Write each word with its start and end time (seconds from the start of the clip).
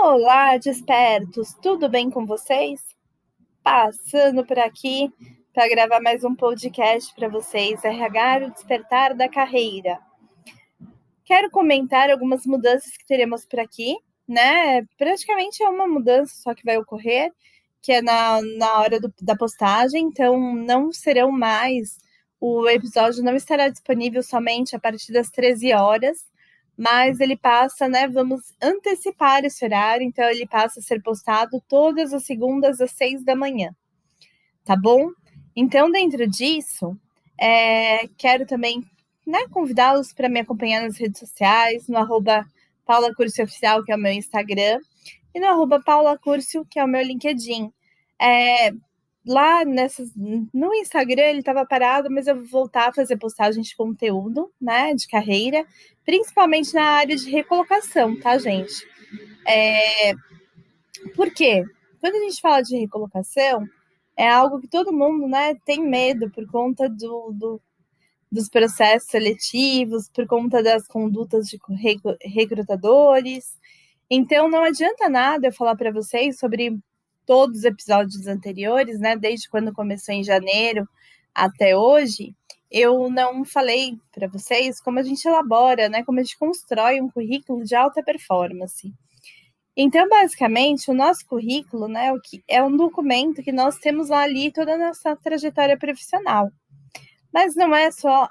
Olá, 0.00 0.56
despertos! 0.56 1.54
Tudo 1.54 1.88
bem 1.88 2.08
com 2.08 2.24
vocês? 2.24 2.80
Passando 3.64 4.46
por 4.46 4.56
aqui 4.56 5.12
para 5.52 5.68
gravar 5.68 6.00
mais 6.00 6.22
um 6.22 6.36
podcast 6.36 7.12
para 7.16 7.28
vocês, 7.28 7.84
RH 7.84 8.46
o 8.46 8.50
Despertar 8.52 9.16
da 9.16 9.28
Carreira. 9.28 9.98
Quero 11.24 11.50
comentar 11.50 12.08
algumas 12.10 12.46
mudanças 12.46 12.96
que 12.96 13.04
teremos 13.04 13.44
por 13.44 13.58
aqui, 13.58 13.96
né? 14.26 14.86
Praticamente 14.96 15.64
é 15.64 15.68
uma 15.68 15.88
mudança 15.88 16.32
só 16.44 16.54
que 16.54 16.64
vai 16.64 16.78
ocorrer, 16.78 17.32
que 17.82 17.90
é 17.90 18.00
na, 18.00 18.40
na 18.56 18.78
hora 18.78 19.00
do, 19.00 19.12
da 19.20 19.36
postagem, 19.36 20.04
então 20.04 20.38
não 20.54 20.92
serão 20.92 21.32
mais, 21.32 21.98
o 22.40 22.68
episódio 22.68 23.24
não 23.24 23.34
estará 23.34 23.68
disponível 23.68 24.22
somente 24.22 24.76
a 24.76 24.78
partir 24.78 25.12
das 25.12 25.28
13 25.28 25.72
horas, 25.72 26.24
mas 26.78 27.18
ele 27.18 27.36
passa, 27.36 27.88
né? 27.88 28.06
Vamos 28.06 28.54
antecipar 28.62 29.44
esse 29.44 29.64
horário, 29.64 30.06
então 30.06 30.24
ele 30.30 30.46
passa 30.46 30.78
a 30.78 30.82
ser 30.82 31.02
postado 31.02 31.60
todas 31.68 32.14
as 32.14 32.24
segundas 32.24 32.80
às 32.80 32.92
seis 32.92 33.24
da 33.24 33.34
manhã, 33.34 33.74
tá 34.64 34.76
bom? 34.76 35.10
Então, 35.56 35.90
dentro 35.90 36.24
disso, 36.28 36.96
é, 37.36 38.06
quero 38.16 38.46
também 38.46 38.84
né, 39.26 39.40
convidá-los 39.50 40.12
para 40.12 40.28
me 40.28 40.38
acompanhar 40.38 40.82
nas 40.82 40.96
redes 40.96 41.18
sociais, 41.18 41.88
no 41.88 41.98
arroba 41.98 42.46
Paula 42.86 43.12
Curcio 43.12 43.44
Oficial, 43.44 43.82
que 43.84 43.90
é 43.90 43.96
o 43.96 43.98
meu 43.98 44.12
Instagram, 44.12 44.78
e 45.34 45.40
no 45.40 45.48
arroba 45.48 45.82
Paula 45.84 46.16
Curcio, 46.16 46.64
que 46.64 46.78
é 46.78 46.84
o 46.84 46.88
meu 46.88 47.02
LinkedIn. 47.02 47.72
É, 48.20 48.70
lá 49.26 49.64
nessas, 49.64 50.10
no 50.16 50.74
Instagram 50.74 51.22
ele 51.22 51.38
estava 51.40 51.66
parado, 51.66 52.10
mas 52.10 52.26
eu 52.26 52.36
vou 52.36 52.46
voltar 52.46 52.88
a 52.88 52.92
fazer 52.92 53.16
postagem 53.18 53.62
de 53.62 53.76
conteúdo, 53.76 54.50
né, 54.60 54.94
de 54.94 55.06
carreira, 55.06 55.66
principalmente 56.04 56.74
na 56.74 56.84
área 56.84 57.16
de 57.16 57.30
recolocação, 57.30 58.18
tá, 58.18 58.38
gente? 58.38 58.86
É, 59.46 60.12
por 61.14 61.30
quê? 61.32 61.64
Quando 62.00 62.14
a 62.14 62.20
gente 62.20 62.40
fala 62.40 62.62
de 62.62 62.76
recolocação, 62.76 63.66
é 64.16 64.28
algo 64.28 64.60
que 64.60 64.68
todo 64.68 64.92
mundo, 64.92 65.28
né, 65.28 65.54
tem 65.64 65.82
medo 65.82 66.30
por 66.30 66.46
conta 66.50 66.88
do, 66.88 67.32
do 67.32 67.60
dos 68.30 68.48
processos 68.48 69.08
seletivos, 69.08 70.08
por 70.10 70.26
conta 70.26 70.62
das 70.62 70.86
condutas 70.86 71.46
de 71.46 71.58
recrutadores. 72.22 73.58
Então, 74.10 74.48
não 74.48 74.62
adianta 74.62 75.08
nada 75.08 75.48
eu 75.48 75.52
falar 75.52 75.76
para 75.76 75.90
vocês 75.90 76.38
sobre 76.38 76.78
todos 77.28 77.58
os 77.58 77.64
episódios 77.64 78.26
anteriores, 78.26 78.98
né, 78.98 79.14
desde 79.14 79.50
quando 79.50 79.70
começou 79.70 80.14
em 80.14 80.24
janeiro 80.24 80.88
até 81.34 81.76
hoje, 81.76 82.34
eu 82.70 83.10
não 83.10 83.44
falei 83.44 83.98
para 84.10 84.26
vocês 84.26 84.80
como 84.80 84.98
a 84.98 85.02
gente 85.02 85.28
elabora, 85.28 85.90
né, 85.90 86.02
como 86.04 86.20
a 86.20 86.22
gente 86.22 86.38
constrói 86.38 87.02
um 87.02 87.10
currículo 87.10 87.64
de 87.64 87.74
alta 87.74 88.02
performance. 88.02 88.90
Então, 89.76 90.08
basicamente, 90.08 90.90
o 90.90 90.94
nosso 90.94 91.26
currículo, 91.26 91.86
né, 91.86 92.10
é 92.48 92.62
um 92.62 92.74
documento 92.74 93.42
que 93.42 93.52
nós 93.52 93.76
temos 93.76 94.10
ali 94.10 94.50
toda 94.50 94.76
a 94.76 94.78
nossa 94.78 95.14
trajetória 95.14 95.76
profissional. 95.76 96.50
Mas 97.30 97.54
não 97.54 97.76
é 97.76 97.90
só 97.90 98.26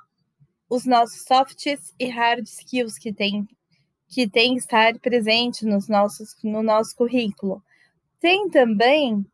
os 0.67 0.86
nossos 0.86 1.23
softs 1.23 1.94
e 2.00 2.08
hard 2.09 2.45
skills 2.45 2.98
que 2.98 3.14
tem 3.14 3.48
que 4.09 4.28
tem 4.28 4.54
que 4.54 4.59
estar 4.59 4.98
presente 5.00 5.66
nos 5.66 5.88
nossos 5.88 6.36
no 6.42 6.64
nosso 6.64 6.95
currículo 6.95 7.61
tem 8.20 8.50
também 8.50 9.26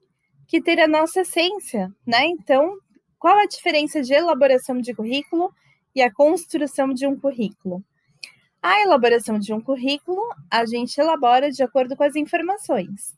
que 0.48 0.62
ter 0.62 0.80
a 0.80 0.88
nossa 0.88 1.22
essência, 1.22 1.92
né? 2.06 2.26
Então, 2.28 2.78
qual 3.18 3.38
a 3.38 3.46
diferença 3.46 4.02
de 4.02 4.14
elaboração 4.14 4.80
de 4.80 4.94
currículo 4.94 5.52
e 5.96 6.02
a 6.02 6.14
construção 6.14 6.94
de 6.94 7.08
um 7.08 7.20
currículo? 7.20 7.84
A 8.62 8.82
elaboração 8.82 9.40
de 9.40 9.54
um 9.54 9.62
currículo, 9.62 10.22
a 10.50 10.66
gente 10.66 10.98
elabora 11.00 11.52
de 11.52 11.64
acordo 11.64 11.96
com 11.96 12.04
as 12.04 12.16
informações. 12.16 13.14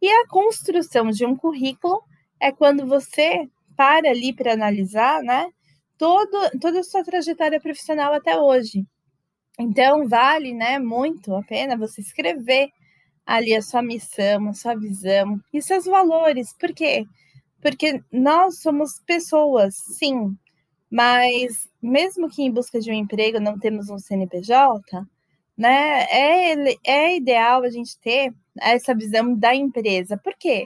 E 0.00 0.08
a 0.08 0.26
construção 0.26 1.10
de 1.10 1.26
um 1.26 1.36
currículo 1.36 2.02
é 2.40 2.50
quando 2.50 2.86
você 2.86 3.48
para 3.76 4.10
ali 4.10 4.32
para 4.32 4.52
analisar, 4.52 5.22
né, 5.22 5.50
todo, 5.98 6.50
toda 6.60 6.80
a 6.80 6.84
sua 6.84 7.04
trajetória 7.04 7.60
profissional 7.60 8.12
até 8.14 8.38
hoje. 8.38 8.86
Então, 9.58 10.08
vale, 10.08 10.54
né, 10.54 10.78
muito 10.78 11.34
a 11.34 11.42
pena 11.42 11.76
você 11.76 12.00
escrever 12.00 12.70
ali 13.30 13.54
a 13.54 13.62
sua 13.62 13.80
missão, 13.80 14.48
a 14.48 14.52
sua 14.52 14.74
visão 14.74 15.40
e 15.52 15.62
seus 15.62 15.84
valores. 15.84 16.52
Por 16.58 16.74
quê? 16.74 17.06
Porque 17.62 18.02
nós 18.10 18.60
somos 18.60 19.00
pessoas, 19.06 19.76
sim, 19.76 20.36
mas 20.90 21.68
mesmo 21.80 22.28
que 22.28 22.42
em 22.42 22.50
busca 22.50 22.80
de 22.80 22.90
um 22.90 22.94
emprego 22.94 23.38
não 23.38 23.56
temos 23.56 23.88
um 23.88 23.98
CNPJ, 23.98 25.06
né? 25.56 26.06
É, 26.10 26.76
é 26.84 27.16
ideal 27.16 27.62
a 27.62 27.70
gente 27.70 27.96
ter 28.00 28.34
essa 28.60 28.94
visão 28.94 29.32
da 29.32 29.54
empresa. 29.54 30.16
Por 30.18 30.34
quê? 30.36 30.64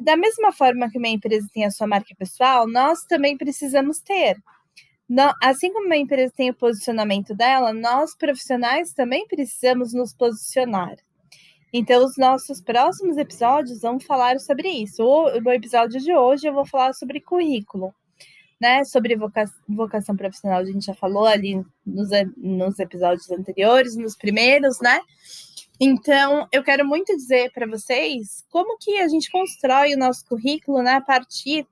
Da 0.00 0.16
mesma 0.16 0.50
forma 0.50 0.90
que 0.90 0.98
uma 0.98 1.08
empresa 1.08 1.46
tem 1.52 1.64
a 1.64 1.70
sua 1.70 1.86
marca 1.86 2.12
pessoal, 2.18 2.66
nós 2.66 3.04
também 3.04 3.36
precisamos 3.36 4.00
ter. 4.00 4.36
Assim 5.40 5.72
como 5.72 5.86
uma 5.86 5.96
empresa 5.96 6.32
tem 6.36 6.50
o 6.50 6.54
posicionamento 6.54 7.36
dela, 7.36 7.72
nós 7.72 8.16
profissionais 8.16 8.92
também 8.92 9.28
precisamos 9.28 9.92
nos 9.92 10.12
posicionar. 10.12 10.96
Então, 11.76 12.04
os 12.04 12.16
nossos 12.16 12.60
próximos 12.60 13.16
episódios 13.16 13.80
vão 13.80 13.98
falar 13.98 14.38
sobre 14.38 14.68
isso. 14.68 15.02
O, 15.02 15.24
o 15.24 15.50
episódio 15.50 16.00
de 16.00 16.14
hoje 16.14 16.46
eu 16.46 16.54
vou 16.54 16.64
falar 16.64 16.92
sobre 16.92 17.20
currículo, 17.20 17.92
né? 18.60 18.84
Sobre 18.84 19.16
voca 19.16 19.44
vocação 19.68 20.16
profissional, 20.16 20.60
a 20.60 20.64
gente 20.64 20.86
já 20.86 20.94
falou 20.94 21.26
ali 21.26 21.60
nos, 21.84 22.10
nos 22.36 22.78
episódios 22.78 23.28
anteriores, 23.28 23.96
nos 23.96 24.14
primeiros, 24.14 24.78
né? 24.80 25.00
Então, 25.80 26.46
eu 26.52 26.62
quero 26.62 26.86
muito 26.86 27.12
dizer 27.16 27.50
para 27.50 27.66
vocês 27.66 28.44
como 28.50 28.78
que 28.78 29.00
a 29.00 29.08
gente 29.08 29.28
constrói 29.28 29.94
o 29.94 29.98
nosso 29.98 30.24
currículo, 30.26 30.80
né, 30.80 30.92
a 30.92 31.00
partir 31.00 31.66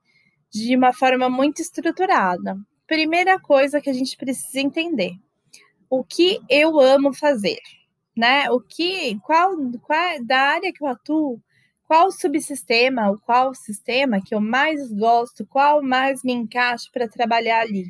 de 0.51 0.75
uma 0.75 0.91
forma 0.91 1.29
muito 1.29 1.61
estruturada. 1.61 2.57
Primeira 2.85 3.39
coisa 3.39 3.79
que 3.79 3.89
a 3.89 3.93
gente 3.93 4.17
precisa 4.17 4.59
entender: 4.59 5.13
o 5.89 6.03
que 6.03 6.41
eu 6.49 6.77
amo 6.81 7.13
fazer 7.13 7.61
né? 8.15 8.49
O 8.51 8.59
que, 8.59 9.19
qual, 9.21 9.55
qual 9.81 10.23
da 10.23 10.39
área 10.39 10.71
que 10.71 10.83
eu 10.83 10.87
atuo, 10.87 11.41
qual 11.87 12.11
subsistema, 12.11 13.11
o 13.11 13.19
qual 13.19 13.53
sistema 13.53 14.21
que 14.21 14.33
eu 14.33 14.41
mais 14.41 14.91
gosto, 14.91 15.45
qual 15.45 15.81
mais 15.81 16.23
me 16.23 16.33
encaixa 16.33 16.89
para 16.91 17.07
trabalhar 17.07 17.61
ali. 17.61 17.85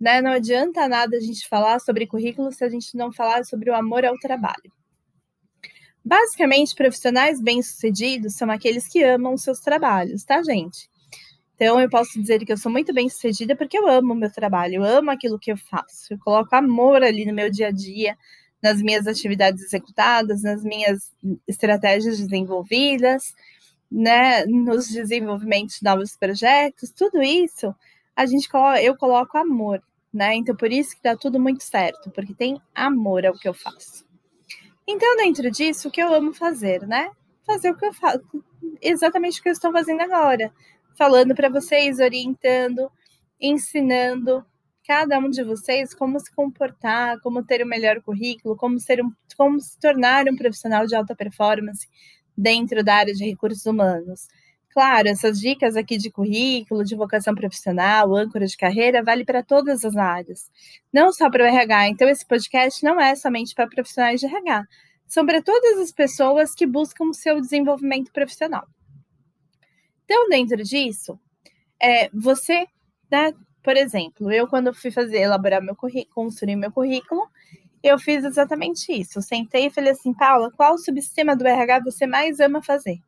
Né? 0.00 0.20
Não 0.20 0.32
adianta 0.32 0.88
nada 0.88 1.16
a 1.16 1.20
gente 1.20 1.48
falar 1.48 1.78
sobre 1.78 2.06
currículo 2.06 2.50
se 2.50 2.64
a 2.64 2.68
gente 2.68 2.96
não 2.96 3.12
falar 3.12 3.44
sobre 3.44 3.70
o 3.70 3.74
amor 3.74 4.04
ao 4.04 4.18
trabalho. 4.18 4.72
Basicamente, 6.04 6.74
profissionais 6.74 7.40
bem-sucedidos 7.40 8.34
são 8.34 8.50
aqueles 8.50 8.88
que 8.88 9.04
amam 9.04 9.36
seus 9.36 9.60
trabalhos, 9.60 10.24
tá, 10.24 10.42
gente? 10.42 10.90
Então, 11.54 11.80
eu 11.80 11.88
posso 11.88 12.20
dizer 12.20 12.44
que 12.44 12.52
eu 12.52 12.56
sou 12.56 12.72
muito 12.72 12.92
bem-sucedida 12.92 13.54
porque 13.54 13.78
eu 13.78 13.86
amo 13.86 14.14
o 14.14 14.16
meu 14.16 14.32
trabalho, 14.32 14.76
eu 14.76 14.84
amo 14.84 15.12
aquilo 15.12 15.38
que 15.38 15.52
eu 15.52 15.56
faço, 15.56 16.12
eu 16.12 16.18
coloco 16.18 16.52
amor 16.56 17.04
ali 17.04 17.24
no 17.24 17.32
meu 17.32 17.48
dia 17.48 17.68
a 17.68 17.70
dia, 17.70 18.18
nas 18.62 18.80
minhas 18.80 19.06
atividades 19.06 19.62
executadas, 19.62 20.42
nas 20.42 20.62
minhas 20.62 21.12
estratégias 21.48 22.18
desenvolvidas, 22.18 23.34
né, 23.90 24.46
nos 24.46 24.88
desenvolvimentos 24.88 25.76
de 25.76 25.84
novos 25.84 26.16
projetos, 26.16 26.90
tudo 26.90 27.22
isso, 27.22 27.74
a 28.16 28.24
gente 28.24 28.48
eu 28.82 28.96
coloco 28.96 29.36
amor, 29.36 29.82
né? 30.12 30.34
Então 30.34 30.54
por 30.56 30.70
isso 30.70 30.96
que 30.96 31.02
dá 31.02 31.16
tudo 31.16 31.40
muito 31.40 31.62
certo, 31.62 32.10
porque 32.10 32.34
tem 32.34 32.60
amor 32.74 33.26
ao 33.26 33.34
que 33.34 33.48
eu 33.48 33.54
faço. 33.54 34.06
Então 34.86 35.16
dentro 35.16 35.50
disso, 35.50 35.88
o 35.88 35.90
que 35.90 36.02
eu 36.02 36.14
amo 36.14 36.32
fazer, 36.32 36.86
né? 36.86 37.10
Fazer 37.44 37.70
o 37.70 37.76
que 37.76 37.86
eu 37.86 37.92
faço, 37.92 38.22
exatamente 38.80 39.40
o 39.40 39.42
que 39.42 39.48
eu 39.48 39.52
estou 39.52 39.72
fazendo 39.72 40.00
agora, 40.00 40.52
falando 40.96 41.34
para 41.34 41.48
vocês, 41.48 41.98
orientando, 41.98 42.90
ensinando, 43.40 44.44
cada 44.92 45.18
um 45.18 45.30
de 45.30 45.42
vocês 45.42 45.94
como 45.94 46.20
se 46.20 46.30
comportar, 46.34 47.18
como 47.20 47.42
ter 47.42 47.62
o 47.62 47.64
um 47.64 47.68
melhor 47.68 48.02
currículo, 48.02 48.54
como, 48.54 48.78
ser 48.78 49.02
um, 49.02 49.10
como 49.38 49.58
se 49.58 49.78
tornar 49.80 50.28
um 50.28 50.36
profissional 50.36 50.86
de 50.86 50.94
alta 50.94 51.16
performance 51.16 51.88
dentro 52.36 52.84
da 52.84 52.96
área 52.96 53.14
de 53.14 53.24
recursos 53.24 53.64
humanos. 53.64 54.28
Claro, 54.68 55.08
essas 55.08 55.40
dicas 55.40 55.76
aqui 55.76 55.96
de 55.96 56.10
currículo, 56.10 56.84
de 56.84 56.94
vocação 56.94 57.34
profissional, 57.34 58.14
âncora 58.14 58.44
de 58.46 58.54
carreira, 58.54 59.02
vale 59.02 59.24
para 59.24 59.42
todas 59.42 59.82
as 59.82 59.96
áreas, 59.96 60.50
não 60.92 61.10
só 61.10 61.30
para 61.30 61.44
o 61.44 61.46
RH. 61.46 61.88
Então, 61.88 62.06
esse 62.06 62.26
podcast 62.26 62.84
não 62.84 63.00
é 63.00 63.14
somente 63.14 63.54
para 63.54 63.66
profissionais 63.66 64.20
de 64.20 64.26
RH, 64.26 64.66
são 65.06 65.24
para 65.24 65.40
todas 65.40 65.78
as 65.78 65.90
pessoas 65.90 66.54
que 66.54 66.66
buscam 66.66 67.06
o 67.06 67.14
seu 67.14 67.40
desenvolvimento 67.40 68.12
profissional. 68.12 68.66
Então, 70.04 70.28
dentro 70.28 70.62
disso, 70.62 71.18
é, 71.80 72.10
você 72.10 72.66
né, 73.10 73.32
por 73.62 73.76
exemplo, 73.76 74.30
eu 74.30 74.46
quando 74.46 74.74
fui 74.74 74.90
fazer, 74.90 75.18
elaborar 75.18 75.62
meu 75.62 75.76
currículo, 75.76 76.14
construir 76.14 76.56
meu 76.56 76.72
currículo, 76.72 77.22
eu 77.82 77.98
fiz 77.98 78.24
exatamente 78.24 78.92
isso. 78.92 79.18
Eu 79.18 79.22
sentei 79.22 79.66
e 79.66 79.70
falei 79.70 79.92
assim, 79.92 80.14
Paula, 80.14 80.50
qual 80.52 80.78
subsistema 80.78 81.34
do 81.36 81.46
RH 81.46 81.80
você 81.80 82.06
mais 82.06 82.40
ama 82.40 82.62
fazer? 82.62 82.98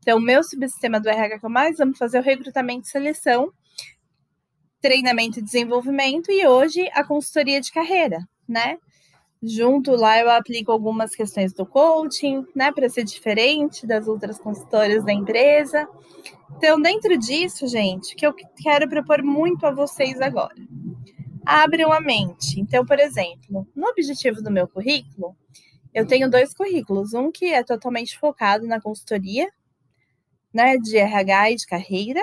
Então, 0.00 0.18
o 0.18 0.20
meu 0.20 0.42
subsistema 0.42 0.98
do 0.98 1.08
RH 1.08 1.38
que 1.38 1.46
eu 1.46 1.50
mais 1.50 1.78
amo 1.78 1.94
fazer 1.94 2.18
é 2.18 2.20
o 2.20 2.24
recrutamento 2.24 2.86
e 2.86 2.90
seleção, 2.90 3.52
treinamento 4.80 5.38
e 5.38 5.42
desenvolvimento, 5.42 6.32
e 6.32 6.46
hoje 6.46 6.88
a 6.94 7.04
consultoria 7.04 7.60
de 7.60 7.70
carreira, 7.70 8.26
né? 8.48 8.78
Junto 9.42 9.92
lá 9.92 10.18
eu 10.18 10.28
aplico 10.30 10.70
algumas 10.70 11.14
questões 11.14 11.54
do 11.54 11.64
coaching, 11.64 12.46
né, 12.54 12.70
para 12.72 12.90
ser 12.90 13.04
diferente 13.04 13.86
das 13.86 14.06
outras 14.06 14.38
consultoras 14.38 15.02
da 15.02 15.12
empresa. 15.12 15.88
Então, 16.56 16.80
dentro 16.80 17.16
disso, 17.16 17.66
gente, 17.66 18.12
o 18.12 18.16
que 18.16 18.26
eu 18.26 18.34
quero 18.62 18.86
propor 18.88 19.22
muito 19.22 19.64
a 19.64 19.70
vocês 19.70 20.20
agora. 20.20 20.54
Abram 21.46 21.90
a 21.90 22.00
mente. 22.02 22.60
Então, 22.60 22.84
por 22.84 22.98
exemplo, 22.98 23.66
no 23.74 23.88
objetivo 23.88 24.42
do 24.42 24.50
meu 24.50 24.68
currículo, 24.68 25.34
eu 25.94 26.06
tenho 26.06 26.30
dois 26.30 26.52
currículos, 26.52 27.14
um 27.14 27.32
que 27.32 27.46
é 27.46 27.64
totalmente 27.64 28.18
focado 28.18 28.66
na 28.66 28.78
consultoria, 28.78 29.48
né, 30.52 30.76
de 30.76 30.98
RH 30.98 31.50
e 31.52 31.56
de 31.56 31.66
carreira, 31.66 32.20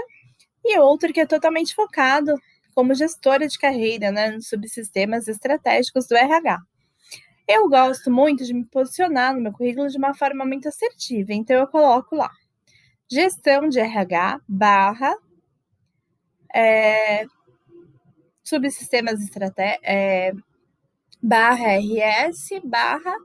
e 0.63 0.77
outro 0.77 1.11
que 1.11 1.21
é 1.21 1.25
totalmente 1.25 1.73
focado 1.73 2.35
como 2.75 2.93
gestora 2.93 3.47
de 3.47 3.57
carreira, 3.57 4.11
né, 4.11 4.29
nos 4.31 4.49
subsistemas 4.49 5.27
estratégicos 5.27 6.05
do 6.05 6.15
RH. 6.15 6.59
Eu 7.47 7.69
gosto 7.69 8.11
muito 8.11 8.43
de 8.43 8.53
me 8.53 8.65
posicionar 8.65 9.33
no 9.33 9.41
meu 9.41 9.53
currículo 9.53 9.87
de 9.87 9.97
uma 9.97 10.13
forma 10.13 10.45
muito 10.45 10.67
assertiva, 10.67 11.33
então 11.33 11.55
eu 11.55 11.67
coloco 11.67 12.15
lá 12.15 12.31
gestão 13.09 13.69
de 13.69 13.79
RH 13.79 14.41
barra 14.47 15.15
é, 16.53 17.25
subsistemas 18.43 19.21
estratégicos 19.21 19.81
é, 19.83 20.33
barra 21.21 21.77
RS 21.77 22.49
barra 22.63 23.15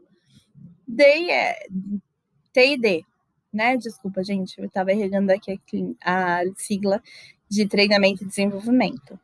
TID, 2.53 3.05
né? 3.53 3.77
Desculpa, 3.77 4.23
gente, 4.23 4.59
eu 4.59 4.67
estava 4.67 4.93
errando 4.93 5.33
aqui 5.33 5.59
a 6.05 6.43
sigla 6.57 7.03
de 7.49 7.67
treinamento 7.67 8.25
e 8.25 8.27
desenvolvimento. 8.27 9.19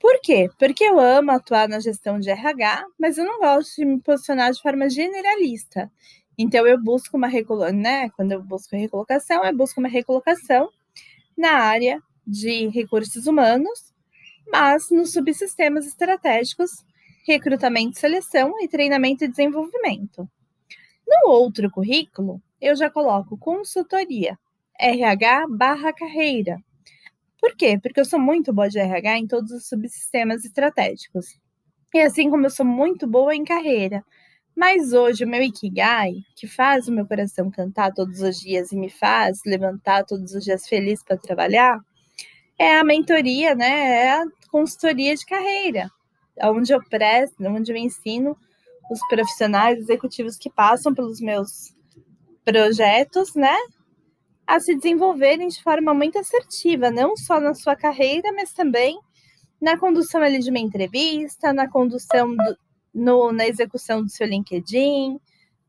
Por 0.00 0.20
quê? 0.20 0.48
Porque 0.58 0.84
eu 0.84 1.00
amo 1.00 1.32
atuar 1.32 1.68
na 1.68 1.80
gestão 1.80 2.20
de 2.20 2.30
RH, 2.30 2.86
mas 2.98 3.18
eu 3.18 3.24
não 3.24 3.40
gosto 3.40 3.76
de 3.76 3.84
me 3.84 4.00
posicionar 4.00 4.52
de 4.52 4.62
forma 4.62 4.88
generalista. 4.88 5.90
Então 6.36 6.66
eu 6.66 6.80
busco 6.80 7.16
uma 7.16 7.26
recolocação, 7.26 7.76
né? 7.76 8.10
Quando 8.10 8.32
eu 8.32 8.42
busco 8.42 8.76
recolocação, 8.76 9.44
eu 9.44 9.56
busco 9.56 9.80
uma 9.80 9.88
recolocação 9.88 10.70
na 11.36 11.52
área 11.52 12.00
de 12.24 12.68
recursos 12.68 13.26
humanos, 13.26 13.92
mas 14.46 14.90
nos 14.90 15.12
subsistemas 15.12 15.86
estratégicos, 15.86 16.70
recrutamento, 17.26 17.98
seleção 17.98 18.54
e 18.60 18.68
treinamento 18.68 19.24
e 19.24 19.28
desenvolvimento. 19.28 20.28
No 21.06 21.30
outro 21.30 21.70
currículo, 21.70 22.40
eu 22.60 22.76
já 22.76 22.88
coloco 22.88 23.36
consultoria, 23.36 24.38
RH 24.78 25.46
barra 25.48 25.92
carreira, 25.92 26.62
por 27.40 27.54
quê? 27.56 27.78
Porque 27.80 28.00
eu 28.00 28.04
sou 28.04 28.18
muito 28.18 28.52
boa 28.52 28.68
de 28.68 28.78
RH 28.78 29.18
em 29.18 29.26
todos 29.26 29.50
os 29.52 29.68
subsistemas 29.68 30.44
estratégicos. 30.44 31.38
E 31.94 32.00
assim 32.00 32.28
como 32.30 32.46
eu 32.46 32.50
sou 32.50 32.66
muito 32.66 33.06
boa 33.06 33.34
em 33.34 33.44
carreira. 33.44 34.04
Mas 34.54 34.92
hoje 34.92 35.24
o 35.24 35.28
meu 35.28 35.40
Ikigai, 35.40 36.14
que 36.34 36.48
faz 36.48 36.88
o 36.88 36.92
meu 36.92 37.06
coração 37.06 37.48
cantar 37.48 37.94
todos 37.94 38.20
os 38.20 38.40
dias 38.40 38.72
e 38.72 38.76
me 38.76 38.90
faz 38.90 39.38
levantar 39.46 40.04
todos 40.04 40.34
os 40.34 40.44
dias 40.44 40.66
feliz 40.66 41.02
para 41.02 41.16
trabalhar, 41.16 41.78
é 42.58 42.76
a 42.76 42.84
mentoria, 42.84 43.54
né? 43.54 44.04
É 44.04 44.10
a 44.14 44.24
consultoria 44.50 45.14
de 45.14 45.24
carreira, 45.24 45.88
onde 46.42 46.72
eu 46.72 46.82
presto, 46.82 47.36
onde 47.44 47.70
eu 47.70 47.76
ensino 47.76 48.36
os 48.90 48.98
profissionais 49.08 49.78
executivos 49.78 50.36
que 50.36 50.50
passam 50.50 50.92
pelos 50.92 51.20
meus 51.20 51.72
projetos, 52.44 53.34
né? 53.36 53.56
A 54.48 54.58
se 54.58 54.74
desenvolverem 54.74 55.46
de 55.48 55.62
forma 55.62 55.92
muito 55.92 56.18
assertiva, 56.18 56.90
não 56.90 57.14
só 57.18 57.38
na 57.38 57.52
sua 57.52 57.76
carreira, 57.76 58.32
mas 58.32 58.50
também 58.54 58.98
na 59.60 59.76
condução 59.76 60.22
ali 60.22 60.38
de 60.38 60.48
uma 60.48 60.58
entrevista, 60.58 61.52
na 61.52 61.68
condução 61.68 62.34
do, 62.34 62.58
no, 62.94 63.30
na 63.30 63.46
execução 63.46 64.02
do 64.02 64.08
seu 64.08 64.26
LinkedIn, 64.26 65.20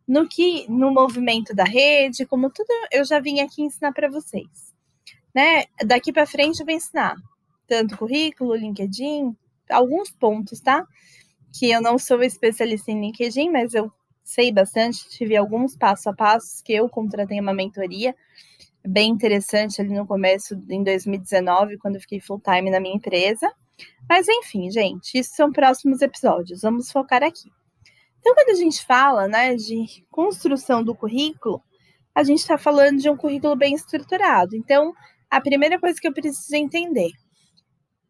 no 0.07 0.29
que 0.29 0.65
no 0.71 0.93
movimento 0.93 1.53
da 1.53 1.65
rede, 1.65 2.25
como 2.25 2.49
tudo 2.49 2.69
eu 2.89 3.03
já 3.03 3.19
vim 3.19 3.41
aqui 3.41 3.61
ensinar 3.61 3.91
para 3.91 4.09
vocês. 4.09 4.73
Né? 5.35 5.65
Daqui 5.85 6.13
para 6.13 6.25
frente 6.25 6.61
eu 6.61 6.65
vou 6.65 6.73
ensinar 6.73 7.17
tanto 7.67 7.97
currículo, 7.97 8.55
LinkedIn, 8.55 9.35
alguns 9.69 10.09
pontos, 10.09 10.61
tá? 10.61 10.87
Que 11.53 11.69
eu 11.69 11.81
não 11.81 11.99
sou 11.99 12.23
especialista 12.23 12.91
em 12.91 13.01
LinkedIn, 13.01 13.51
mas 13.51 13.73
eu 13.73 13.91
sei 14.23 14.53
bastante, 14.53 15.09
tive 15.09 15.35
alguns 15.35 15.75
passo 15.75 16.09
a 16.09 16.13
passos 16.13 16.61
que 16.61 16.73
eu 16.73 16.87
contratei 16.87 17.39
uma 17.41 17.53
mentoria 17.53 18.15
bem 18.85 19.09
interessante 19.09 19.81
ali 19.81 19.93
no 19.93 20.05
começo, 20.05 20.55
em 20.69 20.83
2019, 20.83 21.77
quando 21.77 21.95
eu 21.95 22.01
fiquei 22.01 22.19
full 22.19 22.39
time 22.39 22.69
na 22.69 22.79
minha 22.79 22.95
empresa. 22.95 23.51
Mas 24.07 24.27
enfim, 24.27 24.69
gente, 24.71 25.17
isso 25.17 25.35
são 25.35 25.51
próximos 25.51 26.01
episódios. 26.01 26.61
Vamos 26.61 26.91
focar 26.91 27.23
aqui. 27.23 27.49
Então, 28.19 28.33
quando 28.35 28.49
a 28.49 28.55
gente 28.55 28.85
fala 28.85 29.27
né, 29.27 29.55
de 29.55 30.05
construção 30.11 30.83
do 30.83 30.93
currículo, 30.93 31.61
a 32.13 32.23
gente 32.23 32.39
está 32.39 32.57
falando 32.57 32.97
de 32.97 33.09
um 33.09 33.15
currículo 33.15 33.55
bem 33.55 33.73
estruturado. 33.73 34.55
Então, 34.55 34.93
a 35.29 35.39
primeira 35.39 35.79
coisa 35.79 35.99
que 35.99 36.07
eu 36.07 36.13
preciso 36.13 36.55
entender. 36.55 37.11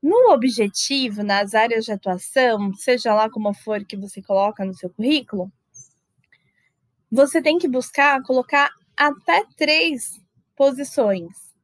No 0.01 0.31
objetivo, 0.31 1.23
nas 1.23 1.53
áreas 1.53 1.83
de 1.85 1.91
atuação, 1.91 2.73
seja 2.73 3.13
lá 3.13 3.29
como 3.29 3.53
for 3.53 3.83
que 3.85 3.97
você 3.97 4.21
coloca 4.21 4.63
no 4.63 4.73
seu 4.73 4.89
currículo, 4.89 5.51
você 7.11 7.41
tem 7.41 7.57
que 7.57 7.67
buscar 7.67 8.21
colocar 8.23 8.69
até 8.95 9.43
três 9.57 10.19
posições, 10.59 11.55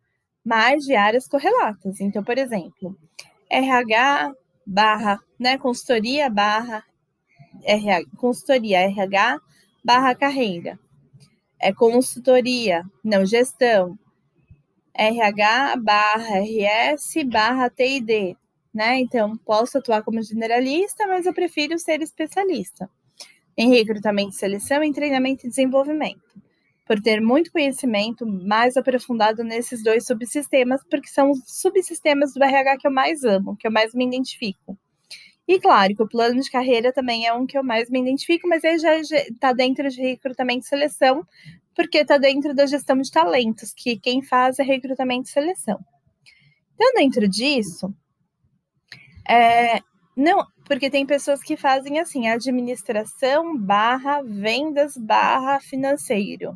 mais 0.41 0.85
de 0.85 0.95
áreas 0.95 1.27
correlatas. 1.27 1.99
Então, 1.99 2.23
por 2.23 2.37
exemplo, 2.37 2.97
RH 3.49 4.33
barra, 4.65 5.19
né, 5.37 5.57
consultoria 5.57 6.29
barra 6.29 6.81
RH, 7.65 8.05
consultoria 8.15 8.79
RH 8.79 9.37
barra 9.83 10.15
carreira. 10.15 10.79
É 11.59 11.73
consultoria, 11.73 12.85
não 13.03 13.25
gestão. 13.25 13.99
RH 14.93 15.75
barra 15.75 16.39
RS 16.39 17.25
barra 17.25 17.69
TID, 17.69 18.37
né? 18.73 18.97
Então, 18.99 19.35
posso 19.39 19.77
atuar 19.77 20.03
como 20.03 20.23
generalista, 20.23 21.05
mas 21.05 21.25
eu 21.25 21.33
prefiro 21.33 21.77
ser 21.77 22.01
especialista 22.01 22.89
em 23.57 23.69
recrutamento 23.71 24.29
e 24.29 24.39
seleção, 24.39 24.81
em 24.81 24.93
treinamento 24.93 25.45
e 25.45 25.49
desenvolvimento 25.49 26.44
por 26.85 27.01
ter 27.01 27.19
muito 27.19 27.51
conhecimento 27.51 28.25
mais 28.27 28.77
aprofundado 28.77 29.43
nesses 29.43 29.83
dois 29.83 30.05
subsistemas, 30.05 30.81
porque 30.89 31.07
são 31.07 31.31
os 31.31 31.39
subsistemas 31.47 32.33
do 32.33 32.43
RH 32.43 32.77
que 32.77 32.87
eu 32.87 32.91
mais 32.91 33.23
amo, 33.23 33.57
que 33.57 33.67
eu 33.67 33.71
mais 33.71 33.93
me 33.93 34.05
identifico. 34.05 34.77
E 35.47 35.59
claro 35.59 35.95
que 35.95 36.03
o 36.03 36.07
plano 36.07 36.41
de 36.41 36.49
carreira 36.49 36.93
também 36.93 37.25
é 37.25 37.33
um 37.33 37.45
que 37.45 37.57
eu 37.57 37.63
mais 37.63 37.89
me 37.89 37.99
identifico, 37.99 38.47
mas 38.47 38.63
ele 38.63 38.77
já 38.77 38.95
está 38.95 39.51
dentro 39.51 39.89
de 39.89 39.99
recrutamento 40.01 40.65
e 40.65 40.69
seleção, 40.69 41.25
porque 41.75 41.99
está 41.99 42.17
dentro 42.17 42.53
da 42.53 42.65
gestão 42.65 42.97
de 43.01 43.11
talentos, 43.11 43.73
que 43.73 43.99
quem 43.99 44.21
faz 44.21 44.59
é 44.59 44.63
recrutamento 44.63 45.27
e 45.27 45.31
seleção. 45.31 45.79
Então, 46.75 46.93
dentro 46.95 47.27
disso, 47.27 47.93
é, 49.27 49.79
não, 50.15 50.45
porque 50.65 50.89
tem 50.89 51.05
pessoas 51.05 51.41
que 51.41 51.57
fazem 51.57 51.99
assim, 51.99 52.27
administração 52.27 53.57
barra 53.57 54.21
vendas 54.23 54.95
barra 54.97 55.59
financeiro 55.59 56.55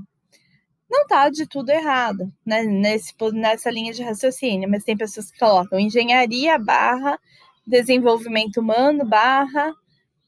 não 0.89 1.03
está 1.03 1.29
de 1.29 1.46
tudo 1.48 1.69
errado, 1.69 2.31
né? 2.46 2.63
Nesse, 2.63 3.13
nessa 3.34 3.69
linha 3.69 3.93
de 3.93 4.03
raciocínio, 4.03 4.69
mas 4.69 4.84
tem 4.84 4.98
pessoas 4.98 5.31
que 5.31 5.39
colocam 5.39 5.79
engenharia 5.79 6.58
barra 6.58 7.19
desenvolvimento 7.65 8.58
humano 8.58 9.05
barra 9.05 9.74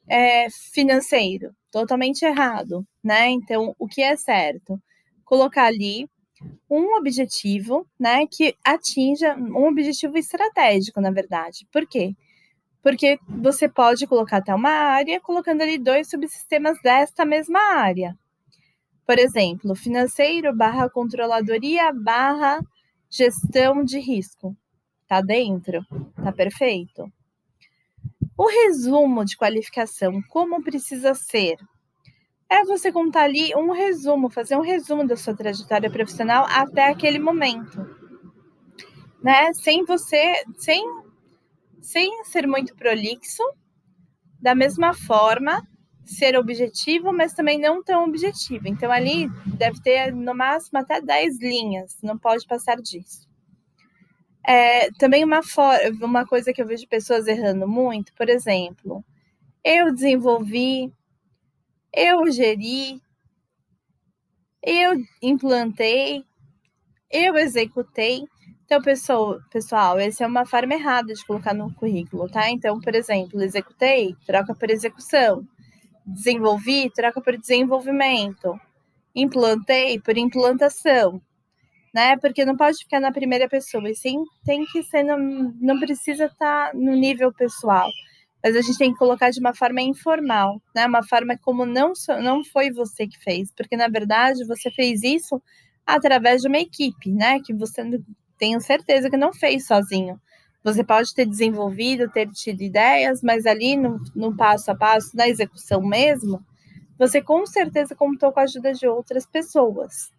é, 0.08 0.48
financeiro, 0.50 1.56
totalmente 1.72 2.24
errado, 2.24 2.86
né? 3.04 3.30
Então, 3.30 3.76
o 3.80 3.88
que 3.88 4.02
é 4.02 4.16
certo? 4.16 4.80
Colocar 5.26 5.66
ali 5.66 6.08
um 6.70 6.98
objetivo, 6.98 7.88
né, 8.00 8.26
que 8.28 8.56
atinja 8.66 9.36
um 9.36 9.68
objetivo 9.68 10.18
estratégico, 10.18 11.00
na 11.00 11.12
verdade. 11.12 11.68
Por 11.72 11.88
quê? 11.88 12.16
Porque 12.82 13.20
você 13.28 13.70
pode 13.70 14.08
colocar 14.08 14.38
até 14.38 14.54
uma 14.54 14.72
área 14.72 15.22
colocando 15.22 15.62
ali 15.62 15.78
dois 15.78 16.10
subsistemas 16.10 16.78
desta 16.82 17.26
mesma 17.26 17.60
área, 17.76 18.18
por 19.12 19.20
exemplo, 19.20 19.76
financeiro 19.76 20.56
barra 20.56 20.90
controladoria 20.90 21.92
barra 21.92 22.62
gestão 23.10 23.84
de 23.84 24.00
risco. 24.00 24.56
Tá 25.06 25.20
dentro? 25.20 25.86
Tá 26.24 26.32
perfeito. 26.32 27.12
O 28.38 28.48
resumo 28.48 29.26
de 29.26 29.36
qualificação, 29.36 30.22
como 30.30 30.64
precisa 30.64 31.14
ser? 31.14 31.58
É 32.50 32.64
você 32.64 32.90
contar 32.90 33.24
ali 33.24 33.54
um 33.54 33.74
resumo, 33.74 34.30
fazer 34.30 34.56
um 34.56 34.62
resumo 34.62 35.06
da 35.06 35.18
sua 35.18 35.36
trajetória 35.36 35.92
profissional 35.92 36.46
até 36.48 36.88
aquele 36.88 37.20
momento. 37.20 37.86
Né? 39.22 39.52
Sem 39.56 39.84
você, 39.84 40.42
sem, 40.58 40.82
sem 41.82 42.24
ser 42.24 42.48
muito 42.48 42.74
prolixo, 42.78 43.44
da 44.40 44.56
mesma 44.56 44.94
forma 44.94 45.68
ser 46.06 46.38
objetivo, 46.38 47.14
mas 47.14 47.34
também 47.34 47.60
não 47.60 47.84
tão 47.84 48.06
objetivo. 48.06 48.68
Então, 48.68 48.92
ali 48.92 49.28
deve 49.58 49.82
ter 49.82 50.14
no 50.14 50.36
máximo 50.36 50.80
até 50.80 51.02
10 51.02 51.40
linhas, 51.40 51.98
não 52.02 52.18
pode 52.18 52.46
passar 52.48 52.78
disso. 52.82 53.30
É, 54.46 54.90
também 54.94 55.24
uma, 55.24 55.42
uma 56.02 56.26
coisa 56.26 56.52
que 56.52 56.62
eu 56.62 56.68
vejo 56.68 56.88
pessoas 56.88 57.28
errando 57.28 57.68
muito, 57.68 58.12
por 58.16 58.28
exemplo, 58.28 59.04
eu 59.64 59.94
desenvolvi 59.94 60.92
eu 61.94 62.32
geri, 62.32 63.02
eu 64.64 64.94
implantei, 65.22 66.24
eu 67.12 67.36
executei. 67.38 68.24
Então, 68.64 68.82
pessoal, 68.82 69.40
pessoal, 69.52 70.00
essa 70.00 70.24
é 70.24 70.28
uma 70.28 70.46
forma 70.46 70.74
errada 70.74 71.14
de 71.14 71.26
colocar 71.26 71.54
no 71.54 71.74
currículo, 71.74 72.30
tá? 72.30 72.50
Então, 72.50 72.80
por 72.80 72.96
exemplo, 72.96 73.42
executei, 73.42 74.16
troca 74.26 74.56
por 74.56 74.70
execução. 74.70 75.46
Desenvolvi, 76.14 76.92
troca 76.94 77.22
por 77.22 77.38
desenvolvimento. 77.38 78.60
Implantei 79.16 80.00
por 80.00 80.18
implantação, 80.18 81.22
né? 81.94 82.18
Porque 82.18 82.46
não 82.46 82.56
pode 82.56 82.78
ficar 82.80 83.00
na 83.00 83.12
primeira 83.12 83.50
pessoa, 83.50 83.90
e 83.90 83.96
sim 83.96 84.24
tem 84.46 84.66
que 84.66 84.84
ser, 84.84 85.04
no, 85.04 85.18
não 85.60 85.80
precisa 85.80 86.26
estar 86.26 86.72
tá 86.72 86.78
no 86.78 86.96
nível 86.96 87.34
pessoal 87.34 87.90
mas 88.44 88.56
a 88.56 88.62
gente 88.62 88.78
tem 88.78 88.92
que 88.92 88.98
colocar 88.98 89.30
de 89.30 89.40
uma 89.40 89.54
forma 89.54 89.82
informal, 89.82 90.62
né? 90.76 90.86
Uma 90.88 91.04
forma 91.04 91.38
como 91.38 91.66
não, 91.66 91.94
não 92.22 92.44
foi 92.44 92.72
você 92.72 93.08
que 93.08 93.20
fez, 93.20 93.52
porque 93.56 93.78
na 93.78 93.88
verdade 93.88 94.46
você 94.46 94.72
fez 94.72 95.04
isso 95.04 95.42
através 95.86 96.42
de 96.42 96.48
uma 96.48 96.58
equipe, 96.58 97.12
né? 97.12 97.40
Que 97.40 97.54
você 97.54 97.84
tenho 98.38 98.60
certeza 98.60 99.10
que 99.10 99.18
não 99.18 99.32
fez 99.32 99.68
sozinho. 99.68 100.20
Você 100.64 100.84
pode 100.84 101.14
ter 101.14 101.26
desenvolvido, 101.26 102.10
ter 102.10 102.30
tido 102.30 102.62
ideias, 102.62 103.22
mas 103.24 103.46
ali 103.46 103.76
no, 103.76 104.00
no 104.16 104.36
passo 104.36 104.72
a 104.72 104.76
passo, 104.76 105.16
na 105.16 105.28
execução 105.28 105.82
mesmo, 105.82 106.46
você 106.98 107.22
com 107.22 107.46
certeza 107.48 107.96
contou 107.96 108.32
com 108.32 108.40
a 108.40 108.44
ajuda 108.44 108.74
de 108.74 108.88
outras 108.88 109.26
pessoas. 109.26 110.12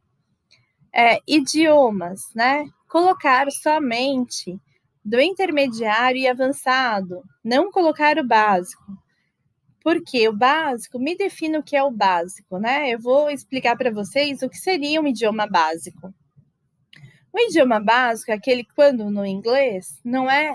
É, 0.93 1.19
idiomas, 1.27 2.23
né? 2.35 2.67
Colocar 2.89 3.51
somente 3.53 4.61
do 5.05 5.21
intermediário 5.21 6.19
e 6.19 6.29
avançado, 6.29 7.23
não 7.43 7.71
colocar 7.71 8.19
o 8.19 8.27
básico. 8.27 8.83
Porque 9.83 10.29
o 10.29 10.37
básico 10.37 10.99
me 10.99 11.17
define 11.17 11.59
o 11.59 11.63
que 11.63 11.77
é 11.77 11.83
o 11.83 11.91
básico, 11.91 12.59
né? 12.59 12.91
Eu 12.91 13.01
vou 13.01 13.31
explicar 13.31 13.77
para 13.77 13.91
vocês 13.91 14.43
o 14.43 14.49
que 14.49 14.59
seria 14.59 15.01
um 15.01 15.07
idioma 15.07 15.47
básico. 15.47 16.13
O 17.33 17.39
idioma 17.41 17.81
básico 17.81 18.31
é 18.31 18.35
aquele 18.35 18.65
quando 18.77 19.11
no 19.11 19.25
inglês 19.25 19.99
não 20.05 20.31
é 20.31 20.55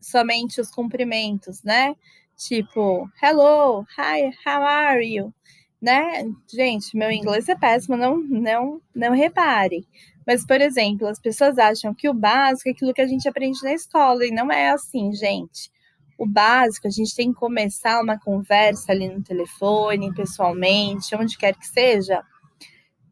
somente 0.00 0.60
os 0.60 0.70
cumprimentos, 0.70 1.62
né? 1.64 1.96
Tipo, 2.36 3.10
hello, 3.22 3.84
hi, 3.98 4.30
how 4.46 4.62
are 4.62 5.04
you? 5.04 5.34
Né? 5.82 6.24
Gente, 6.52 6.96
meu 6.96 7.10
inglês 7.10 7.48
é 7.48 7.56
péssimo, 7.56 7.96
não 7.96 8.18
não 8.18 8.80
não 8.94 9.12
reparem. 9.12 9.84
Mas, 10.26 10.44
por 10.46 10.60
exemplo, 10.60 11.06
as 11.08 11.18
pessoas 11.18 11.58
acham 11.58 11.94
que 11.94 12.08
o 12.08 12.14
básico 12.14 12.68
é 12.68 12.72
aquilo 12.72 12.94
que 12.94 13.00
a 13.00 13.06
gente 13.06 13.28
aprende 13.28 13.58
na 13.62 13.72
escola, 13.72 14.24
e 14.26 14.30
não 14.30 14.52
é 14.52 14.70
assim, 14.70 15.12
gente. 15.12 15.70
O 16.18 16.26
básico, 16.26 16.86
a 16.86 16.90
gente 16.90 17.14
tem 17.14 17.32
que 17.32 17.38
começar 17.38 18.00
uma 18.02 18.18
conversa 18.18 18.92
ali 18.92 19.08
no 19.08 19.22
telefone, 19.22 20.14
pessoalmente, 20.14 21.14
onde 21.16 21.38
quer 21.38 21.56
que 21.56 21.66
seja, 21.66 22.22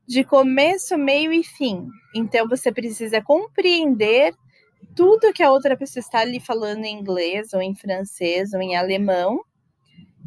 de 0.07 0.25
começo, 0.25 0.97
meio 0.97 1.33
e 1.33 1.43
fim. 1.43 1.89
Então 2.15 2.49
você 2.49 2.73
precisa 2.73 3.21
compreender 3.21 4.35
tudo 4.95 5.33
que 5.33 5.43
a 5.43 5.51
outra 5.51 5.77
pessoa 5.77 6.01
está 6.01 6.21
ali 6.21 6.41
falando 6.41 6.85
em 6.85 6.99
inglês, 6.99 7.53
ou 7.53 7.61
em 7.61 7.75
francês, 7.75 8.53
ou 8.55 8.61
em 8.63 8.77
alemão, 8.77 9.41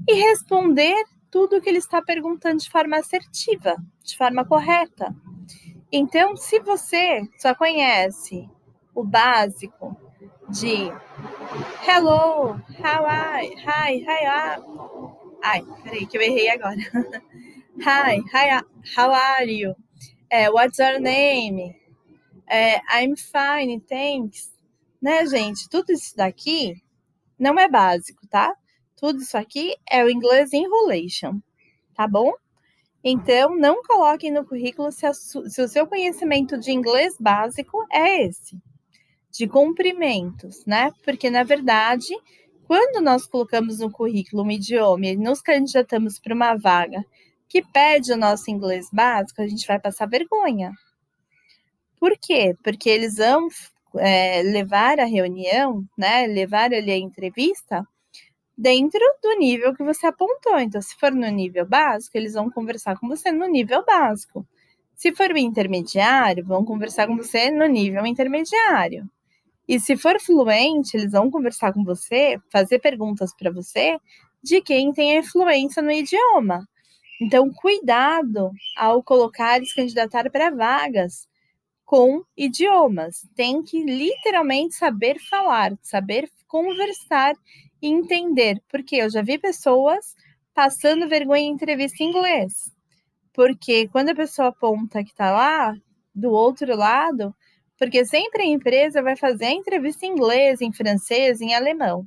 e 0.07 0.13
responder 0.13 0.95
tudo 1.31 1.61
que 1.61 1.69
ele 1.69 1.77
está 1.77 2.01
perguntando 2.01 2.57
de 2.57 2.69
forma 2.69 2.97
assertiva, 2.97 3.75
de 4.03 4.17
forma 4.17 4.45
correta. 4.45 5.15
Então, 5.91 6.35
se 6.35 6.59
você 6.59 7.21
só 7.37 7.55
conhece 7.55 8.47
o 8.93 9.03
básico 9.03 9.95
de 10.49 10.91
hello, 11.87 12.59
how 12.79 13.05
are, 13.05 13.47
hi, 13.47 14.03
hi, 14.03 14.25
ah, 14.25 14.59
ai, 15.43 15.63
peraí 15.83 16.05
que 16.05 16.17
eu 16.17 16.21
errei 16.21 16.49
agora. 16.49 16.77
Hi, 17.81 18.21
hi, 18.33 18.61
how 18.97 19.09
are 19.13 19.45
you? 19.45 19.73
É, 20.29 20.49
what's 20.49 20.77
your 20.79 20.99
name? 20.99 21.73
É, 22.45 22.81
I'm 22.91 23.15
fine, 23.15 23.79
thanks. 23.79 24.51
Né, 25.01 25.25
gente? 25.25 25.69
Tudo 25.69 25.93
isso 25.93 26.13
daqui 26.13 26.75
não 27.39 27.57
é 27.57 27.69
básico, 27.69 28.27
tá? 28.27 28.53
Tudo 28.97 29.21
isso 29.21 29.37
aqui 29.37 29.77
é 29.89 30.03
o 30.03 30.09
inglês 30.09 30.51
enrolation, 30.51 31.39
tá 31.95 32.05
bom? 32.05 32.33
Então, 33.01 33.55
não 33.55 33.81
coloquem 33.81 34.29
no 34.29 34.45
currículo 34.45 34.91
se, 34.91 35.05
a, 35.05 35.13
se 35.13 35.61
o 35.61 35.67
seu 35.69 35.87
conhecimento 35.87 36.57
de 36.57 36.73
inglês 36.73 37.15
básico 37.17 37.85
é 37.89 38.25
esse, 38.25 38.57
de 39.31 39.47
cumprimentos, 39.47 40.65
né? 40.65 40.91
Porque, 41.05 41.29
na 41.29 41.43
verdade, 41.43 42.13
quando 42.67 43.01
nós 43.01 43.25
colocamos 43.25 43.79
no 43.79 43.89
currículo 43.89 44.43
um 44.43 44.51
idioma 44.51 45.05
e 45.05 45.15
nos 45.15 45.41
candidatamos 45.41 46.19
para 46.19 46.35
uma 46.35 46.55
vaga 46.55 47.05
que 47.49 47.63
pede 47.63 48.13
o 48.13 48.17
nosso 48.17 48.51
inglês 48.51 48.87
básico, 48.93 49.41
a 49.41 49.47
gente 49.47 49.67
vai 49.67 49.79
passar 49.79 50.07
vergonha. 50.07 50.71
Por 51.99 52.17
quê? 52.17 52.55
Porque 52.63 52.89
eles 52.89 53.15
vão 53.15 53.47
é, 53.97 54.43
levar 54.43 54.99
a 54.99 55.05
reunião, 55.05 55.83
né, 55.97 56.27
levar 56.27 56.71
ali 56.71 56.91
a 56.91 56.97
entrevista 56.97 57.85
dentro 58.57 58.99
do 59.23 59.37
nível 59.37 59.73
que 59.73 59.83
você 59.83 60.05
apontou. 60.05 60.59
Então, 60.59 60.81
se 60.81 60.95
for 60.97 61.11
no 61.11 61.27
nível 61.29 61.65
básico, 61.65 62.17
eles 62.17 62.33
vão 62.33 62.49
conversar 62.49 62.97
com 62.99 63.07
você 63.07 63.31
no 63.31 63.47
nível 63.47 63.83
básico. 63.83 64.45
Se 64.95 65.13
for 65.13 65.35
intermediário, 65.35 66.45
vão 66.45 66.63
conversar 66.63 67.07
com 67.07 67.17
você 67.17 67.49
no 67.49 67.65
nível 67.65 68.05
intermediário. 68.05 69.09
E 69.67 69.79
se 69.79 69.95
for 69.95 70.19
fluente, 70.19 70.97
eles 70.97 71.11
vão 71.11 71.31
conversar 71.31 71.73
com 71.73 71.83
você, 71.83 72.37
fazer 72.51 72.79
perguntas 72.79 73.33
para 73.33 73.51
você 73.51 73.97
de 74.43 74.61
quem 74.61 74.91
tem 74.91 75.15
a 75.15 75.19
influência 75.19 75.81
no 75.81 75.91
idioma. 75.91 76.67
Então, 77.21 77.51
cuidado 77.51 78.51
ao 78.77 79.03
colocar 79.03 79.61
e 79.61 79.65
se 79.65 79.75
candidatar 79.75 80.29
para 80.31 80.49
vagas 80.49 81.27
com 81.85 82.23
idiomas. 82.37 83.27
Tem 83.35 83.61
que 83.63 83.83
literalmente 83.83 84.75
saber 84.75 85.19
falar, 85.29 85.77
saber 85.81 86.29
conversar 86.47 87.35
e 87.81 87.87
entender. 87.87 88.61
Porque 88.69 88.97
eu 88.97 89.09
já 89.09 89.21
vi 89.21 89.37
pessoas 89.37 90.15
passando 90.53 91.09
vergonha 91.09 91.43
em 91.43 91.51
entrevista 91.51 92.03
em 92.03 92.09
inglês. 92.09 92.71
Porque 93.33 93.87
quando 93.89 94.09
a 94.09 94.15
pessoa 94.15 94.49
aponta 94.49 95.03
que 95.03 95.11
está 95.11 95.31
lá, 95.31 95.75
do 96.13 96.31
outro 96.31 96.75
lado, 96.75 97.33
porque 97.77 98.05
sempre 98.05 98.43
a 98.43 98.45
empresa 98.45 99.01
vai 99.01 99.15
fazer 99.15 99.45
a 99.45 99.51
entrevista 99.51 100.05
em 100.05 100.09
inglês, 100.09 100.61
em 100.61 100.71
francês, 100.71 101.39
em 101.39 101.55
alemão. 101.55 102.05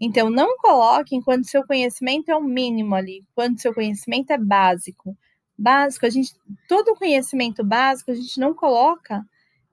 Então, 0.00 0.30
não 0.30 0.56
coloque 0.58 1.14
enquanto 1.16 1.46
seu 1.48 1.66
conhecimento 1.66 2.30
é 2.30 2.36
o 2.36 2.42
mínimo 2.42 2.94
ali, 2.94 3.24
quando 3.34 3.60
seu 3.60 3.74
conhecimento 3.74 4.30
é 4.30 4.38
básico. 4.38 5.16
Básico, 5.56 6.06
a 6.06 6.10
gente, 6.10 6.34
todo 6.68 6.94
conhecimento 6.94 7.64
básico 7.64 8.10
a 8.10 8.14
gente 8.14 8.38
não 8.38 8.54
coloca 8.54 9.24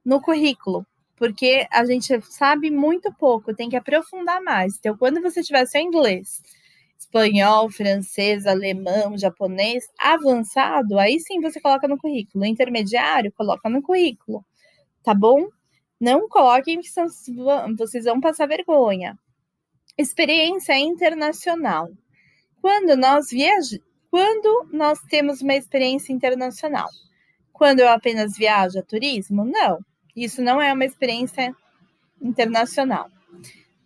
no 0.04 0.22
currículo, 0.22 0.86
porque 1.16 1.68
a 1.72 1.86
gente 1.86 2.20
sabe 2.24 2.72
muito 2.72 3.14
pouco, 3.14 3.54
tem 3.56 3.70
que 3.70 3.76
aprofundar 3.76 4.42
mais. 4.42 4.78
Então, 4.78 4.98
quando 4.98 5.22
você 5.22 5.44
tiver 5.44 5.66
seu 5.66 5.82
inglês, 5.82 6.42
espanhol, 6.98 7.70
francês, 7.70 8.48
alemão, 8.48 9.18
japonês 9.18 9.86
avançado, 10.00 10.98
aí 10.98 11.20
sim 11.20 11.40
você 11.40 11.60
coloca 11.62 11.88
no 11.88 11.98
currículo. 11.98 12.46
Intermediário, 12.46 13.32
coloca 13.32 13.70
no 13.70 13.82
currículo 13.82 14.44
tá 15.06 15.14
bom? 15.14 15.48
Não 16.02 16.28
coloquem 16.28 16.82
que 16.82 16.90
vocês 17.78 18.06
vão 18.06 18.20
passar 18.20 18.48
vergonha. 18.48 19.18
Experiência 19.98 20.78
internacional. 20.78 21.90
Quando 22.62 22.98
nós 22.98 23.30
viajamos, 23.30 23.80
quando 24.12 24.68
nós 24.74 25.00
temos 25.10 25.42
uma 25.42 25.56
experiência 25.56 26.12
internacional? 26.12 26.90
Quando 27.54 27.80
eu 27.80 27.90
apenas 27.90 28.38
viajo 28.38 28.80
a 28.80 28.84
turismo? 28.84 29.46
Não. 29.46 29.80
Isso 30.14 30.42
não 30.42 30.62
é 30.62 30.74
uma 30.74 30.84
experiência 30.84 31.56
internacional 32.22 33.10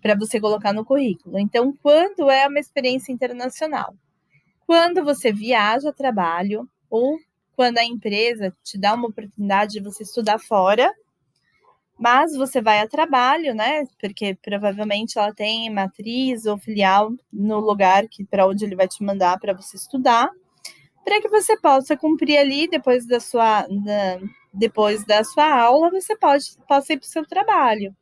para 0.01 0.15
você 0.15 0.39
colocar 0.39 0.73
no 0.73 0.85
currículo. 0.85 1.37
Então, 1.37 1.75
quando 1.81 2.29
é 2.29 2.47
uma 2.47 2.59
experiência 2.59 3.11
internacional? 3.11 3.93
Quando 4.65 5.03
você 5.03 5.31
viaja 5.31 5.89
a 5.89 5.93
trabalho 5.93 6.67
ou 6.89 7.19
quando 7.55 7.77
a 7.77 7.83
empresa 7.83 8.55
te 8.63 8.79
dá 8.79 8.95
uma 8.95 9.09
oportunidade 9.09 9.73
de 9.73 9.81
você 9.81 10.03
estudar 10.03 10.39
fora 10.39 10.91
mas 11.99 12.33
você 12.35 12.61
vai 12.61 12.79
a 12.79 12.87
trabalho, 12.87 13.53
né? 13.53 13.83
Porque 13.99 14.33
provavelmente 14.41 15.19
ela 15.19 15.33
tem 15.33 15.69
matriz 15.69 16.45
ou 16.45 16.57
filial 16.57 17.11
no 17.31 17.59
lugar 17.59 18.07
que 18.07 18.23
para 18.23 18.47
onde 18.47 18.63
ele 18.63 18.75
vai 18.75 18.87
te 18.87 19.03
mandar 19.03 19.37
para 19.37 19.53
você 19.53 19.75
estudar, 19.75 20.29
para 21.03 21.21
que 21.21 21.27
você 21.27 21.59
possa 21.59 21.97
cumprir 21.97 22.37
ali 22.37 22.69
depois 22.69 23.05
da 23.05 23.19
sua 23.19 23.67
da, 23.67 24.19
depois 24.53 25.05
da 25.05 25.23
sua 25.25 25.53
aula, 25.61 25.91
você 25.91 26.15
pode 26.15 26.45
possa 26.67 26.93
ir 26.93 26.99
para 26.99 27.05
o 27.05 27.09
seu 27.09 27.25
trabalho. 27.27 27.93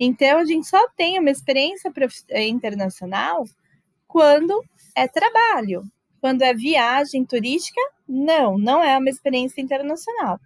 Então 0.00 0.38
a 0.38 0.44
gente 0.44 0.66
só 0.66 0.88
tem 0.96 1.18
uma 1.18 1.30
experiência 1.30 1.92
eh, 2.30 2.48
internacional 2.48 3.44
quando 4.08 4.64
é 4.96 5.06
trabalho. 5.06 5.84
Quando 6.20 6.42
é 6.42 6.52
viagem 6.52 7.24
turística, 7.24 7.80
não, 8.08 8.58
não 8.58 8.82
é 8.82 8.98
uma 8.98 9.08
experiência 9.08 9.60
internacional. 9.60 10.40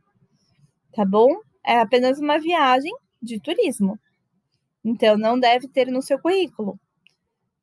Tá 0.94 1.06
bom? 1.06 1.40
É 1.64 1.78
apenas 1.78 2.18
uma 2.18 2.38
viagem 2.38 2.92
de 3.20 3.40
turismo. 3.40 3.98
Então, 4.84 5.16
não 5.16 5.38
deve 5.38 5.68
ter 5.68 5.86
no 5.86 6.02
seu 6.02 6.18
currículo. 6.18 6.78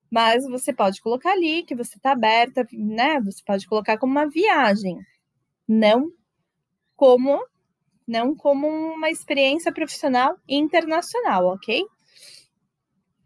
Mas 0.10 0.44
você 0.50 0.74
pode 0.74 1.02
colocar 1.02 1.32
ali 1.34 1.64
que 1.64 1.76
você 1.76 1.98
está 1.98 2.12
aberta, 2.14 2.66
né? 2.74 3.20
Você 3.22 3.44
pode 3.46 3.68
colocar 3.68 3.98
como 3.98 4.12
uma 4.12 4.28
viagem, 4.28 4.98
não 5.68 6.12
como 6.96 7.40
não 8.08 8.36
como 8.36 8.68
uma 8.68 9.12
experiência 9.12 9.72
profissional 9.72 10.36
internacional, 10.48 11.46
ok? 11.46 11.86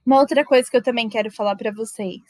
Uma 0.05 0.19
outra 0.19 0.43
coisa 0.43 0.69
que 0.69 0.75
eu 0.75 0.83
também 0.83 1.07
quero 1.07 1.31
falar 1.31 1.55
para 1.55 1.71
vocês. 1.71 2.21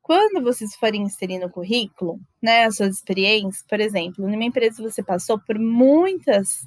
Quando 0.00 0.42
vocês 0.42 0.74
forem 0.76 1.02
inserir 1.02 1.38
no 1.38 1.50
currículo, 1.50 2.18
né, 2.42 2.64
as 2.64 2.76
suas 2.76 2.96
experiências, 2.96 3.62
por 3.68 3.80
exemplo, 3.80 4.26
numa 4.26 4.44
empresa 4.44 4.82
você 4.82 5.02
passou 5.02 5.38
por 5.38 5.58
muitas 5.58 6.66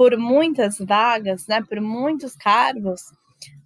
por 0.00 0.16
muitas 0.16 0.78
vagas, 0.78 1.46
né, 1.46 1.60
por 1.60 1.78
muitos 1.78 2.34
cargos, 2.34 3.02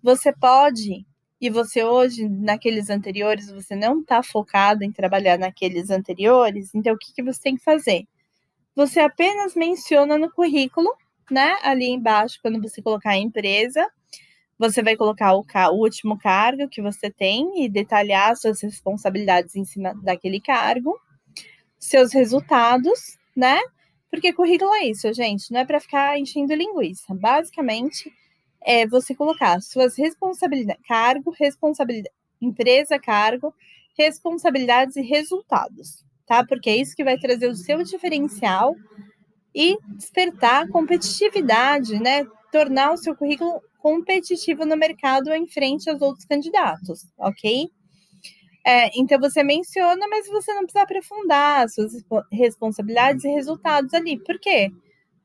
você 0.03 0.33
pode 0.33 1.07
e 1.41 1.49
você 1.49 1.85
hoje, 1.85 2.29
naqueles 2.29 2.91
anteriores, 2.91 3.53
você 3.53 3.77
não 3.77 4.01
está 4.01 4.21
focado 4.21 4.83
em 4.83 4.91
trabalhar 4.91 5.39
naqueles 5.39 5.91
anteriores, 5.91 6.75
então 6.75 6.93
o 6.93 6.99
que, 6.99 7.15
que 7.15 7.23
você 7.23 7.41
tem 7.41 7.55
que 7.57 7.63
fazer? 7.63 8.05
Você 8.75 8.99
apenas 8.99 9.55
menciona 9.55 10.19
no 10.19 10.29
currículo, 10.29 10.93
né? 11.31 11.57
Ali 11.63 11.87
embaixo, 11.87 12.41
quando 12.43 12.61
você 12.61 12.83
colocar 12.83 13.11
a 13.11 13.17
empresa, 13.17 13.89
você 14.59 14.83
vai 14.83 14.97
colocar 14.97 15.35
o, 15.35 15.45
o 15.71 15.81
último 15.81 16.19
cargo 16.19 16.69
que 16.69 16.83
você 16.83 17.13
tem 17.13 17.65
e 17.65 17.69
detalhar 17.69 18.37
suas 18.37 18.61
responsabilidades 18.61 19.55
em 19.55 19.65
cima 19.65 19.95
daquele 20.03 20.41
cargo, 20.41 20.99
seus 21.79 22.13
resultados, 22.13 23.21
né? 23.37 23.61
Porque 24.15 24.33
currículo 24.33 24.73
é 24.75 24.87
isso, 24.87 25.13
gente, 25.13 25.53
não 25.53 25.59
é 25.59 25.65
para 25.65 25.81
ficar 25.81 26.17
enchendo 26.17 26.55
linguiça. 26.55 27.13
Basicamente, 27.13 28.13
é 28.63 28.87
você 28.87 29.13
colocar 29.13 29.61
suas 29.61 29.99
responsabilidades, 29.99 30.81
cargo, 30.87 31.35
responsabilidade, 31.37 32.15
empresa, 32.41 32.97
cargo, 32.97 33.53
responsabilidades 33.99 34.95
e 34.95 35.03
resultados, 35.03 36.05
tá? 36.29 36.47
Porque 36.47 36.71
é 36.71 36.77
isso 36.77 36.95
que 36.95 37.03
vai 37.03 37.19
trazer 37.19 37.49
o 37.49 37.57
seu 37.57 37.83
diferencial 37.83 38.77
e 39.53 39.77
despertar 39.97 40.69
competitividade, 40.69 41.99
né? 41.99 42.25
Tornar 42.53 42.93
o 42.93 42.97
seu 42.97 43.17
currículo 43.17 43.61
competitivo 43.81 44.65
no 44.65 44.77
mercado 44.77 45.33
em 45.33 45.49
frente 45.49 45.91
aos 45.91 46.01
outros 46.01 46.25
candidatos, 46.25 47.01
ok? 47.19 47.69
É, 48.67 48.91
então 48.99 49.19
você 49.21 49.43
menciona, 49.43 50.09
mas 50.09 50.27
você 50.29 50.55
não 50.55 50.63
precisa 50.63 50.85
aprofundar 50.85 51.69
suas 51.69 51.93
responsabilidades 52.33 53.25
e 53.25 53.29
resultados 53.29 53.93
ali. 53.95 54.19
Por 54.19 54.39
quê? 54.41 54.71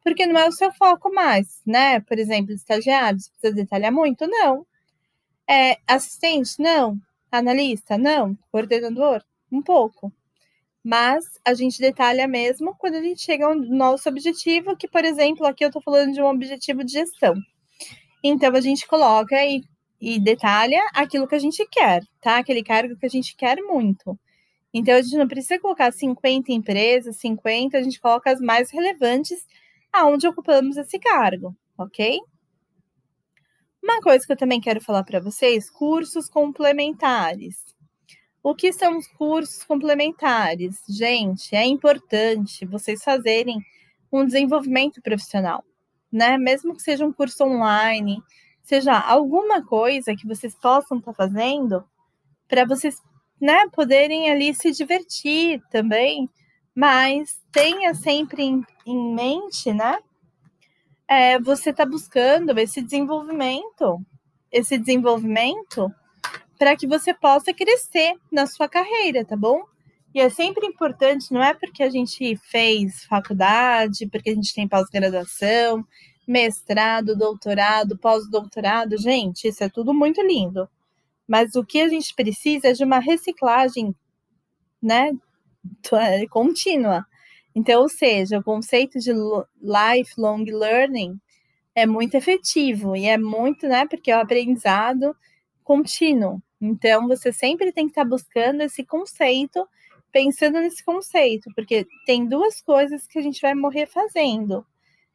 porque 0.03 0.25
não 0.25 0.39
é 0.39 0.48
o 0.48 0.51
seu 0.51 0.72
foco 0.72 1.13
mais, 1.13 1.62
né? 1.65 2.00
Por 2.01 2.17
exemplo, 2.17 2.53
estagiários, 2.53 3.29
precisa 3.29 3.53
detalhar 3.53 3.91
muito? 3.91 4.27
Não. 4.27 4.65
É, 5.50 5.77
assistente? 5.88 6.51
Não. 6.60 6.98
Analista? 7.31 7.98
Não. 7.98 8.38
Coordenador? 8.51 9.24
Um 9.51 9.62
pouco. 9.62 10.12
Mas 10.84 11.25
a 11.46 11.53
gente 11.53 11.79
detalha 11.79 12.27
mesmo 12.27 12.75
quando 12.77 12.96
a 12.96 13.01
gente 13.03 13.22
chega 13.22 13.46
ao 13.46 13.55
nosso 13.55 14.10
objetivo, 14.10 14.77
que, 14.77 14.88
por 14.88 15.05
exemplo, 15.05 15.46
aqui 15.46 15.63
eu 15.63 15.69
estou 15.69 15.81
falando 15.81 16.13
de 16.13 16.22
um 16.22 16.27
objetivo 16.27 16.84
de 16.84 16.93
gestão. 16.93 17.36
Então, 18.24 18.55
a 18.55 18.62
gente 18.62 18.88
coloca 18.88 19.36
e, 19.46 19.63
e 20.01 20.19
detalha 20.19 20.81
aquilo 20.93 21.27
que 21.27 21.35
a 21.35 21.39
gente 21.39 21.65
quer, 21.69 22.03
tá? 22.21 22.37
Aquele 22.37 22.63
cargo 22.63 22.95
que 22.95 23.05
a 23.05 23.09
gente 23.09 23.35
quer 23.35 23.57
muito. 23.57 24.17
Então, 24.73 24.95
a 24.95 25.01
gente 25.01 25.17
não 25.17 25.27
precisa 25.27 25.59
colocar 25.59 25.91
50 25.91 26.51
empresas, 26.51 27.17
50, 27.17 27.77
a 27.77 27.81
gente 27.81 27.99
coloca 27.99 28.31
as 28.31 28.39
mais 28.39 28.71
relevantes 28.71 29.45
aonde 29.91 30.27
ocupamos 30.27 30.77
esse 30.77 30.99
cargo, 30.99 31.55
ok? 31.77 32.19
Uma 33.81 33.99
coisa 34.01 34.25
que 34.25 34.31
eu 34.31 34.37
também 34.37 34.61
quero 34.61 34.81
falar 34.81 35.03
para 35.03 35.19
vocês, 35.19 35.69
cursos 35.69 36.29
complementares. 36.29 37.75
O 38.43 38.53
que 38.53 38.71
são 38.71 38.97
os 38.97 39.07
cursos 39.07 39.63
complementares? 39.63 40.77
Gente, 40.87 41.55
é 41.55 41.65
importante 41.65 42.65
vocês 42.65 43.03
fazerem 43.03 43.59
um 44.11 44.25
desenvolvimento 44.25 45.01
profissional, 45.01 45.63
né? 46.11 46.37
Mesmo 46.37 46.75
que 46.75 46.81
seja 46.81 47.05
um 47.05 47.11
curso 47.11 47.43
online, 47.43 48.21
seja 48.69 48.97
alguma 48.97 49.65
coisa 49.65 50.15
que 50.15 50.27
vocês 50.27 50.55
possam 50.55 50.99
estar 50.99 51.12
tá 51.12 51.17
fazendo 51.17 51.84
para 52.47 52.65
vocês, 52.65 52.95
né, 53.41 53.67
poderem 53.73 54.29
ali 54.32 54.53
se 54.53 54.71
divertir 54.71 55.62
também 55.69 56.29
mas 56.79 57.38
tenha 57.51 57.93
sempre 57.93 58.41
em, 58.41 58.63
em 58.86 59.13
mente, 59.13 59.73
né? 59.73 59.99
É, 61.05 61.38
você 61.38 61.71
está 61.71 61.86
buscando 61.86 62.58
esse 62.58 62.82
desenvolvimento, 62.82 63.99
esse 64.49 64.77
desenvolvimento 64.77 65.91
para 66.58 66.77
que 66.77 66.88
você 66.88 67.13
possa 67.13 67.53
crescer 67.53 68.13
na 68.32 68.47
sua 68.47 68.69
carreira, 68.69 69.25
tá 69.25 69.36
bom? 69.36 69.62
E 70.15 70.21
é 70.21 70.29
sempre 70.29 70.65
importante, 70.65 71.34
não 71.34 71.43
é 71.43 71.53
porque 71.53 71.84
a 71.84 71.89
gente 71.89 72.38
fez 72.49 73.03
faculdade, 73.03 74.08
porque 74.08 74.29
a 74.29 74.36
gente 74.36 74.55
tem 74.55 74.65
pós-graduação, 74.65 75.86
mestrado, 76.29 77.15
doutorado, 77.17 77.97
pós-doutorado, 77.97 78.95
gente, 78.97 79.47
isso 79.47 79.63
é 79.63 79.69
tudo 79.69 79.95
muito 79.95 80.21
lindo. 80.21 80.69
Mas 81.27 81.55
o 81.55 81.65
que 81.65 81.81
a 81.81 81.89
gente 81.89 82.13
precisa 82.13 82.67
é 82.67 82.73
de 82.73 82.83
uma 82.83 82.99
reciclagem, 82.99 83.95
né, 84.79 85.11
é 85.91 86.27
contínua. 86.27 87.03
Então, 87.55 87.81
ou 87.81 87.89
seja, 87.89 88.37
o 88.37 88.43
conceito 88.43 88.99
de 88.99 89.11
lifelong 89.11 90.43
learning 90.45 91.19
é 91.73 91.87
muito 91.87 92.13
efetivo 92.13 92.95
e 92.95 93.07
é 93.07 93.17
muito, 93.17 93.67
né, 93.67 93.87
porque 93.87 94.11
é 94.11 94.17
o 94.17 94.21
aprendizado 94.21 95.15
contínuo. 95.63 96.39
Então, 96.61 97.07
você 97.07 97.33
sempre 97.33 97.71
tem 97.71 97.85
que 97.85 97.91
estar 97.93 98.05
buscando 98.05 98.61
esse 98.61 98.85
conceito, 98.85 99.67
pensando 100.11 100.59
nesse 100.59 100.83
conceito, 100.85 101.49
porque 101.55 101.87
tem 102.05 102.27
duas 102.27 102.61
coisas 102.61 103.07
que 103.07 103.17
a 103.17 103.21
gente 103.23 103.41
vai 103.41 103.55
morrer 103.55 103.87
fazendo. 103.87 104.63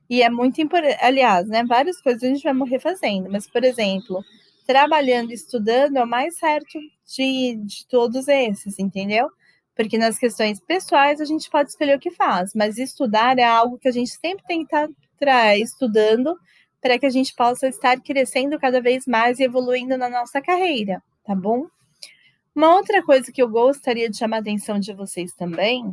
E 0.09 0.23
é 0.23 0.29
muito 0.29 0.61
importante, 0.61 0.99
aliás, 1.01 1.49
né, 1.49 1.65
várias 1.65 2.01
coisas 2.01 2.23
a 2.23 2.27
gente 2.27 2.43
vai 2.43 2.53
morrer 2.53 2.79
fazendo, 2.79 3.31
mas, 3.31 3.47
por 3.47 3.65
exemplo, 3.65 4.23
trabalhando, 4.67 5.33
estudando 5.33 5.97
é 5.97 6.05
o 6.05 6.07
mais 6.07 6.37
certo 6.37 6.79
de, 7.07 7.57
de 7.57 7.87
todos 7.87 8.29
esses, 8.29 8.79
entendeu? 8.79 9.31
Porque 9.75 9.99
nas 9.99 10.19
questões 10.19 10.61
pessoais 10.61 11.21
a 11.21 11.25
gente 11.25 11.51
pode 11.51 11.71
escolher 11.71 11.97
o 11.97 12.01
que 12.01 12.11
faz, 12.11 12.53
mas 12.55 12.79
estudar 12.79 13.39
é 13.39 13.45
algo 13.45 13.79
que 13.79 13.89
a 13.89 13.93
gente 13.93 14.11
sempre 14.11 14.45
tem 14.47 14.65
que 14.65 14.75
estar 14.75 15.57
estudando 15.59 16.39
para 16.81 16.99
que 16.99 17.07
a 17.07 17.11
gente 17.11 17.35
possa 17.35 17.67
estar 17.69 17.99
crescendo 18.01 18.59
cada 18.59 18.81
vez 18.81 19.07
mais 19.07 19.39
e 19.39 19.45
evoluindo 19.45 19.97
na 19.97 20.09
nossa 20.09 20.41
carreira, 20.41 21.03
tá 21.25 21.35
bom? 21.35 21.67
Uma 22.55 22.77
outra 22.77 23.03
coisa 23.03 23.33
que 23.33 23.43
eu 23.43 23.49
gostaria 23.49 24.09
de 24.09 24.17
chamar 24.17 24.37
a 24.37 24.41
atenção 24.41 24.79
de 24.79 24.93
vocês 24.93 25.33
também 25.33 25.93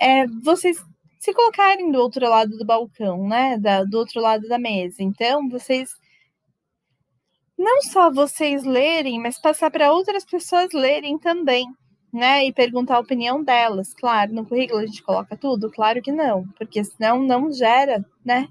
é 0.00 0.26
vocês 0.42 0.82
se 1.22 1.32
colocarem 1.32 1.92
do 1.92 2.00
outro 2.00 2.28
lado 2.28 2.58
do 2.58 2.64
balcão, 2.64 3.28
né? 3.28 3.56
Da, 3.56 3.84
do 3.84 3.96
outro 3.96 4.20
lado 4.20 4.48
da 4.48 4.58
mesa. 4.58 5.04
Então, 5.04 5.48
vocês 5.48 5.94
não 7.56 7.80
só 7.82 8.10
vocês 8.10 8.64
lerem, 8.64 9.20
mas 9.20 9.38
passar 9.38 9.70
para 9.70 9.92
outras 9.92 10.24
pessoas 10.24 10.72
lerem 10.72 11.16
também, 11.16 11.64
né, 12.12 12.44
e 12.44 12.52
perguntar 12.52 12.96
a 12.96 13.00
opinião 13.00 13.44
delas. 13.44 13.94
Claro, 13.94 14.34
no 14.34 14.44
currículo 14.44 14.80
a 14.80 14.86
gente 14.86 15.00
coloca 15.00 15.36
tudo? 15.36 15.70
Claro 15.70 16.02
que 16.02 16.10
não, 16.10 16.44
porque 16.58 16.82
senão 16.82 17.22
não 17.22 17.52
gera, 17.52 18.04
né, 18.24 18.48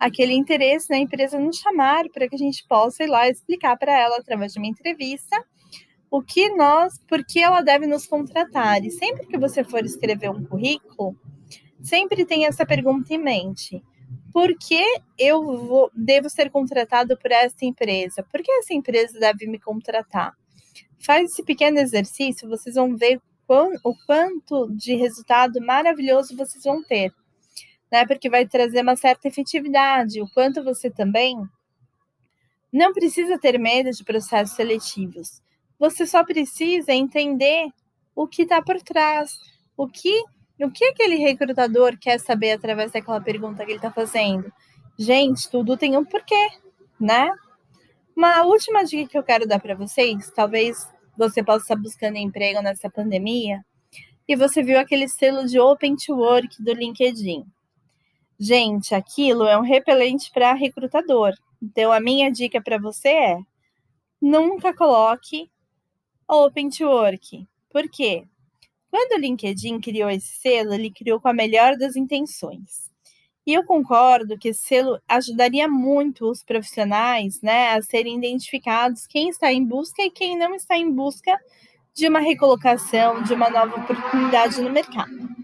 aquele 0.00 0.32
interesse 0.32 0.88
na 0.88 0.96
empresa 0.96 1.38
nos 1.38 1.58
chamar 1.58 2.08
para 2.08 2.26
que 2.26 2.34
a 2.34 2.38
gente 2.38 2.66
possa 2.66 3.04
ir 3.04 3.08
lá 3.08 3.28
explicar 3.28 3.76
para 3.76 3.92
ela 3.92 4.16
através 4.16 4.54
de 4.54 4.58
uma 4.58 4.68
entrevista 4.68 5.44
o 6.10 6.22
que 6.22 6.48
nós, 6.54 6.98
por 7.06 7.22
que 7.26 7.40
ela 7.40 7.60
deve 7.60 7.86
nos 7.86 8.06
contratar. 8.06 8.82
E 8.82 8.90
sempre 8.90 9.26
que 9.26 9.36
você 9.36 9.62
for 9.62 9.84
escrever 9.84 10.30
um 10.30 10.42
currículo, 10.44 11.14
sempre 11.86 12.24
tem 12.24 12.46
essa 12.46 12.66
pergunta 12.66 13.14
em 13.14 13.18
mente. 13.18 13.82
Por 14.32 14.56
que 14.58 14.84
eu 15.16 15.42
vou, 15.66 15.90
devo 15.94 16.28
ser 16.28 16.50
contratado 16.50 17.16
por 17.16 17.30
essa 17.30 17.64
empresa? 17.64 18.22
Por 18.24 18.42
que 18.42 18.50
essa 18.50 18.74
empresa 18.74 19.18
deve 19.18 19.46
me 19.46 19.58
contratar? 19.58 20.36
Faz 20.98 21.30
esse 21.30 21.42
pequeno 21.42 21.78
exercício, 21.78 22.48
vocês 22.48 22.74
vão 22.74 22.96
ver 22.96 23.20
o 23.48 23.94
quanto 24.06 24.68
de 24.74 24.96
resultado 24.96 25.60
maravilhoso 25.64 26.36
vocês 26.36 26.64
vão 26.64 26.82
ter, 26.82 27.14
né? 27.90 28.04
Porque 28.04 28.28
vai 28.28 28.44
trazer 28.44 28.82
uma 28.82 28.96
certa 28.96 29.28
efetividade, 29.28 30.20
o 30.20 30.28
quanto 30.34 30.64
você 30.64 30.90
também 30.90 31.40
não 32.72 32.92
precisa 32.92 33.38
ter 33.38 33.56
medo 33.58 33.92
de 33.92 34.02
processos 34.02 34.56
seletivos. 34.56 35.40
Você 35.78 36.04
só 36.04 36.24
precisa 36.24 36.92
entender 36.92 37.68
o 38.16 38.26
que 38.26 38.42
está 38.42 38.60
por 38.60 38.82
trás, 38.82 39.38
o 39.76 39.86
que 39.86 40.24
o 40.64 40.70
que 40.70 40.84
aquele 40.84 41.16
recrutador 41.16 41.96
quer 41.98 42.18
saber 42.18 42.52
através 42.52 42.92
daquela 42.92 43.20
pergunta 43.20 43.64
que 43.64 43.72
ele 43.72 43.78
está 43.78 43.90
fazendo. 43.90 44.50
Gente, 44.98 45.50
tudo 45.50 45.76
tem 45.76 45.96
um 45.96 46.04
porquê, 46.04 46.48
né? 46.98 47.30
Uma 48.16 48.42
última 48.44 48.84
dica 48.84 49.10
que 49.10 49.18
eu 49.18 49.22
quero 49.22 49.46
dar 49.46 49.60
para 49.60 49.74
vocês, 49.74 50.30
talvez 50.34 50.88
você 51.16 51.44
possa 51.44 51.62
estar 51.62 51.76
buscando 51.76 52.16
emprego 52.16 52.62
nessa 52.62 52.88
pandemia, 52.88 53.64
e 54.28 54.34
você 54.34 54.62
viu 54.62 54.78
aquele 54.78 55.08
selo 55.08 55.46
de 55.46 55.60
Open 55.60 55.96
to 55.96 56.14
Work 56.14 56.62
do 56.62 56.72
LinkedIn. 56.72 57.44
Gente, 58.38 58.94
aquilo 58.94 59.44
é 59.44 59.56
um 59.56 59.62
repelente 59.62 60.30
para 60.32 60.52
recrutador. 60.52 61.32
Então, 61.62 61.92
a 61.92 62.00
minha 62.00 62.30
dica 62.30 62.60
para 62.60 62.78
você 62.78 63.08
é: 63.08 63.38
nunca 64.20 64.74
coloque 64.74 65.50
Open 66.28 66.70
to 66.70 66.84
Work. 66.84 67.46
Por 67.70 67.88
quê? 67.88 68.24
Quando 68.90 69.12
o 69.12 69.20
LinkedIn 69.20 69.80
criou 69.80 70.08
esse 70.10 70.40
selo, 70.40 70.74
ele 70.74 70.90
criou 70.90 71.20
com 71.20 71.28
a 71.28 71.34
melhor 71.34 71.76
das 71.76 71.96
intenções. 71.96 72.90
E 73.46 73.54
eu 73.54 73.64
concordo 73.64 74.36
que 74.36 74.48
esse 74.48 74.64
selo 74.64 74.98
ajudaria 75.08 75.68
muito 75.68 76.28
os 76.28 76.42
profissionais 76.42 77.40
né, 77.40 77.70
a 77.70 77.82
serem 77.82 78.18
identificados 78.18 79.06
quem 79.06 79.28
está 79.28 79.52
em 79.52 79.64
busca 79.64 80.02
e 80.02 80.10
quem 80.10 80.36
não 80.36 80.54
está 80.54 80.76
em 80.76 80.90
busca 80.90 81.38
de 81.94 82.08
uma 82.08 82.18
recolocação, 82.18 83.22
de 83.22 83.32
uma 83.32 83.48
nova 83.48 83.76
oportunidade 83.76 84.60
no 84.60 84.70
mercado. 84.70 85.36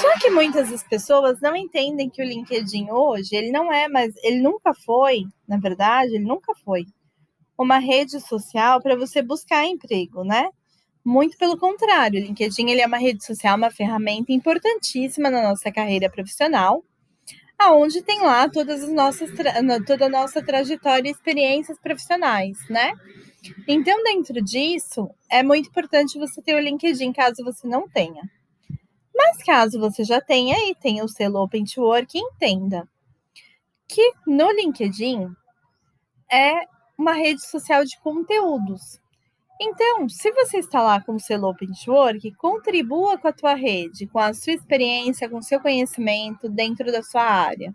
Só 0.00 0.18
que 0.18 0.30
muitas 0.30 0.70
das 0.70 0.82
pessoas 0.82 1.40
não 1.40 1.56
entendem 1.56 2.10
que 2.10 2.22
o 2.22 2.24
LinkedIn 2.24 2.90
hoje, 2.90 3.34
ele 3.34 3.50
não 3.50 3.72
é 3.72 3.88
mais, 3.88 4.14
ele 4.22 4.40
nunca 4.40 4.74
foi, 4.74 5.24
na 5.46 5.58
verdade, 5.58 6.14
ele 6.14 6.24
nunca 6.24 6.54
foi 6.64 6.86
uma 7.56 7.78
rede 7.78 8.20
social 8.20 8.80
para 8.80 8.96
você 8.96 9.20
buscar 9.20 9.66
emprego, 9.66 10.24
né? 10.24 10.48
Muito 11.08 11.38
pelo 11.38 11.56
contrário, 11.56 12.20
o 12.20 12.22
LinkedIn 12.22 12.68
ele 12.68 12.82
é 12.82 12.86
uma 12.86 12.98
rede 12.98 13.24
social, 13.24 13.56
uma 13.56 13.70
ferramenta 13.70 14.30
importantíssima 14.30 15.30
na 15.30 15.42
nossa 15.42 15.72
carreira 15.72 16.10
profissional, 16.10 16.84
aonde 17.58 18.02
tem 18.02 18.20
lá 18.20 18.46
todas 18.46 18.84
as 18.84 18.92
nossas 18.92 19.30
toda 19.86 20.04
a 20.04 20.08
nossa 20.10 20.44
trajetória 20.44 21.08
e 21.08 21.10
experiências 21.10 21.78
profissionais, 21.78 22.58
né? 22.68 22.92
Então, 23.66 24.04
dentro 24.04 24.42
disso, 24.44 25.08
é 25.30 25.42
muito 25.42 25.70
importante 25.70 26.18
você 26.18 26.42
ter 26.42 26.54
o 26.54 26.60
LinkedIn, 26.60 27.10
caso 27.14 27.42
você 27.42 27.66
não 27.66 27.88
tenha. 27.88 28.28
Mas 29.16 29.42
caso 29.42 29.80
você 29.80 30.04
já 30.04 30.20
tenha 30.20 30.58
e 30.70 30.74
tenha 30.74 31.02
o 31.02 31.08
selo 31.08 31.42
Open 31.42 31.64
to 31.64 31.84
Work, 31.84 32.18
entenda 32.18 32.86
que 33.88 34.12
no 34.26 34.52
LinkedIn 34.52 35.26
é 36.30 36.66
uma 36.98 37.14
rede 37.14 37.40
social 37.48 37.82
de 37.82 37.98
conteúdos. 38.00 39.00
Então, 39.60 40.08
se 40.08 40.30
você 40.30 40.58
está 40.58 40.80
lá 40.80 41.00
com 41.02 41.16
o 41.16 41.20
selo 41.20 41.48
Open 41.48 41.70
to 41.72 41.92
Work, 41.92 42.32
contribua 42.34 43.18
com 43.18 43.26
a 43.26 43.32
tua 43.32 43.54
rede, 43.54 44.06
com 44.06 44.20
a 44.20 44.32
sua 44.32 44.52
experiência, 44.52 45.28
com 45.28 45.38
o 45.38 45.42
seu 45.42 45.60
conhecimento 45.60 46.48
dentro 46.48 46.92
da 46.92 47.02
sua 47.02 47.22
área. 47.22 47.72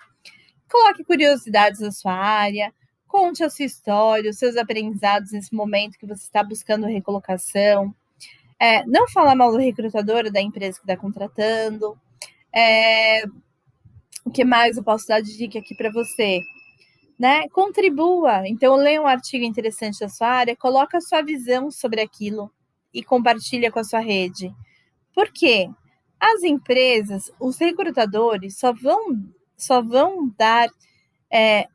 Coloque 0.72 1.04
curiosidades 1.04 1.82
da 1.82 1.91
sua 1.91 2.13
área, 2.13 2.74
conte 3.06 3.43
a 3.43 3.50
sua 3.50 3.65
história, 3.65 4.30
os 4.30 4.38
seus 4.38 4.56
aprendizados 4.56 5.34
nesse 5.34 5.54
momento 5.54 5.98
que 6.00 6.08
você 6.08 6.24
está 6.24 6.41
buscando 6.41 6.88
recolocação. 6.88 7.93
É, 8.58 8.86
não 8.86 9.08
fala 9.10 9.36
mal 9.36 9.52
do 9.52 9.58
recrutador 9.58 10.32
da 10.32 10.41
empresa 10.41 10.80
que 10.80 10.86
está 10.86 10.96
contratando. 10.96 12.00
É, 12.56 13.26
o 14.24 14.32
que 14.32 14.46
mais 14.46 14.78
eu 14.78 14.84
posso 14.84 15.08
dar 15.08 15.22
de 15.22 15.38
dica 15.38 15.60
aqui 15.60 15.76
para 15.76 15.91
você? 15.91 16.39
Né? 17.17 17.47
Contribua. 17.49 18.47
Então, 18.47 18.76
leia 18.76 19.02
um 19.02 19.08
artigo 19.08 19.45
interessante 19.45 19.99
da 19.99 20.10
sua 20.10 20.28
área, 20.28 20.56
coloca 20.56 20.97
a 20.97 21.02
sua 21.02 21.21
visão 21.21 21.69
sobre 21.71 22.02
aquilo 22.02 22.52
e 22.93 23.04
compartilha 23.04 23.71
com 23.71 23.80
a 23.80 23.84
sua 23.84 23.99
rede. 23.99 24.54
Por 25.13 25.32
quê? 25.32 25.69
As 26.19 26.43
empresas, 26.43 27.32
os 27.39 27.58
recrutadores 27.58 28.58
só 28.58 28.73
vão, 28.73 29.23
só 29.58 29.82
vão 29.82 30.34
dar 30.38 30.69
é, 31.32 31.67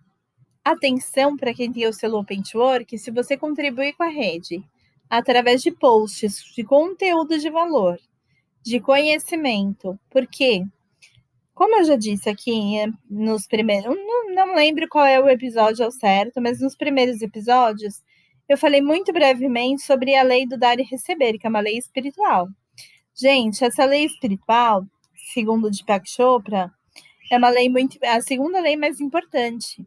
atenção 0.64 1.36
para 1.36 1.54
quem 1.54 1.72
tem 1.72 1.86
o 1.86 1.92
selo 1.92 2.18
Open 2.18 2.42
Work 2.54 2.98
se 2.98 3.10
você 3.10 3.36
contribuir 3.36 3.94
com 3.94 4.02
a 4.02 4.08
rede 4.08 4.62
através 5.08 5.62
de 5.62 5.70
posts 5.70 6.44
de 6.54 6.62
conteúdo 6.62 7.38
de 7.38 7.48
valor, 7.50 7.98
de 8.62 8.78
conhecimento. 8.80 9.98
Porque, 10.10 10.62
como 11.54 11.76
eu 11.76 11.84
já 11.84 11.96
disse 11.96 12.28
aqui 12.28 12.78
eh, 12.78 12.88
nos 13.08 13.46
primeiros. 13.46 13.96
Não, 14.38 14.54
lembro 14.54 14.86
qual 14.88 15.04
é 15.04 15.18
o 15.18 15.28
episódio 15.28 15.84
ao 15.84 15.90
certo, 15.90 16.40
mas 16.40 16.60
nos 16.60 16.76
primeiros 16.76 17.20
episódios 17.22 18.04
eu 18.48 18.56
falei 18.56 18.80
muito 18.80 19.12
brevemente 19.12 19.82
sobre 19.82 20.14
a 20.14 20.22
lei 20.22 20.46
do 20.46 20.56
dar 20.56 20.78
e 20.78 20.84
receber, 20.84 21.36
que 21.36 21.44
é 21.44 21.50
uma 21.50 21.58
lei 21.58 21.76
espiritual. 21.76 22.48
Gente, 23.12 23.64
essa 23.64 23.84
lei 23.84 24.04
espiritual, 24.04 24.86
segundo 25.34 25.68
Deepak 25.68 26.08
Chopra, 26.08 26.72
é 27.32 27.36
uma 27.36 27.48
lei 27.48 27.68
muito. 27.68 27.98
a 28.04 28.20
segunda 28.20 28.60
lei 28.60 28.76
mais 28.76 29.00
importante. 29.00 29.84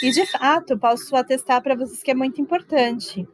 E 0.00 0.12
de 0.12 0.24
fato, 0.24 0.78
posso 0.78 1.16
atestar 1.16 1.60
para 1.60 1.74
vocês 1.74 2.00
que 2.00 2.12
é 2.12 2.14
muito 2.14 2.40
importante. 2.40 3.26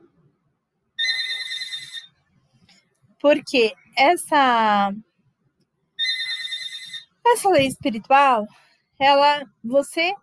Porque 3.20 3.74
essa 3.94 4.90
essa 7.26 7.50
lei 7.50 7.66
espiritual, 7.66 8.48
ela 8.98 9.44
você 9.62 10.14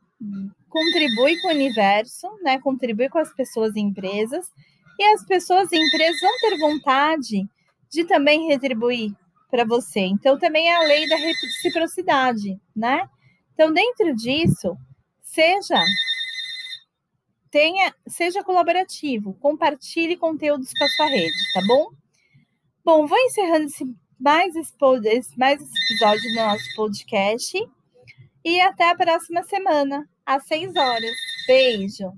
contribui 0.69 1.39
com 1.39 1.47
o 1.47 1.51
universo, 1.51 2.27
né? 2.41 2.59
Contribui 2.59 3.09
com 3.09 3.19
as 3.19 3.33
pessoas 3.33 3.75
e 3.75 3.79
empresas, 3.79 4.51
e 4.99 5.03
as 5.13 5.25
pessoas 5.25 5.71
e 5.71 5.77
empresas 5.77 6.19
vão 6.19 6.31
ter 6.39 6.57
vontade 6.57 7.47
de 7.89 8.03
também 8.05 8.47
retribuir 8.47 9.13
para 9.49 9.63
você. 9.63 10.01
Então 10.01 10.37
também 10.37 10.69
é 10.69 10.75
a 10.75 10.83
lei 10.83 11.07
da 11.07 11.15
reciprocidade, 11.15 12.59
né? 12.75 13.07
Então 13.53 13.71
dentro 13.73 14.15
disso, 14.15 14.75
seja 15.21 15.81
tenha, 17.49 17.93
seja 18.07 18.43
colaborativo, 18.43 19.33
compartilhe 19.35 20.17
conteúdos 20.17 20.71
com 20.77 20.83
a 20.83 20.89
sua 20.89 21.05
rede, 21.07 21.53
tá 21.53 21.61
bom? 21.65 21.89
Bom, 22.83 23.07
vou 23.07 23.17
encerrando 23.17 23.65
esse, 23.65 23.85
mais, 24.19 24.55
esse, 24.55 25.37
mais 25.37 25.61
esse 25.61 25.93
episódio 25.93 26.21
do 26.29 26.35
nosso 26.35 26.75
podcast. 26.75 27.57
E 28.49 28.61
até 28.61 28.89
a 28.89 28.95
próxima 28.95 29.43
semana, 29.43 30.07
às 30.25 30.45
6 30.45 30.73
horas. 30.77 31.11
Beijo! 31.45 32.17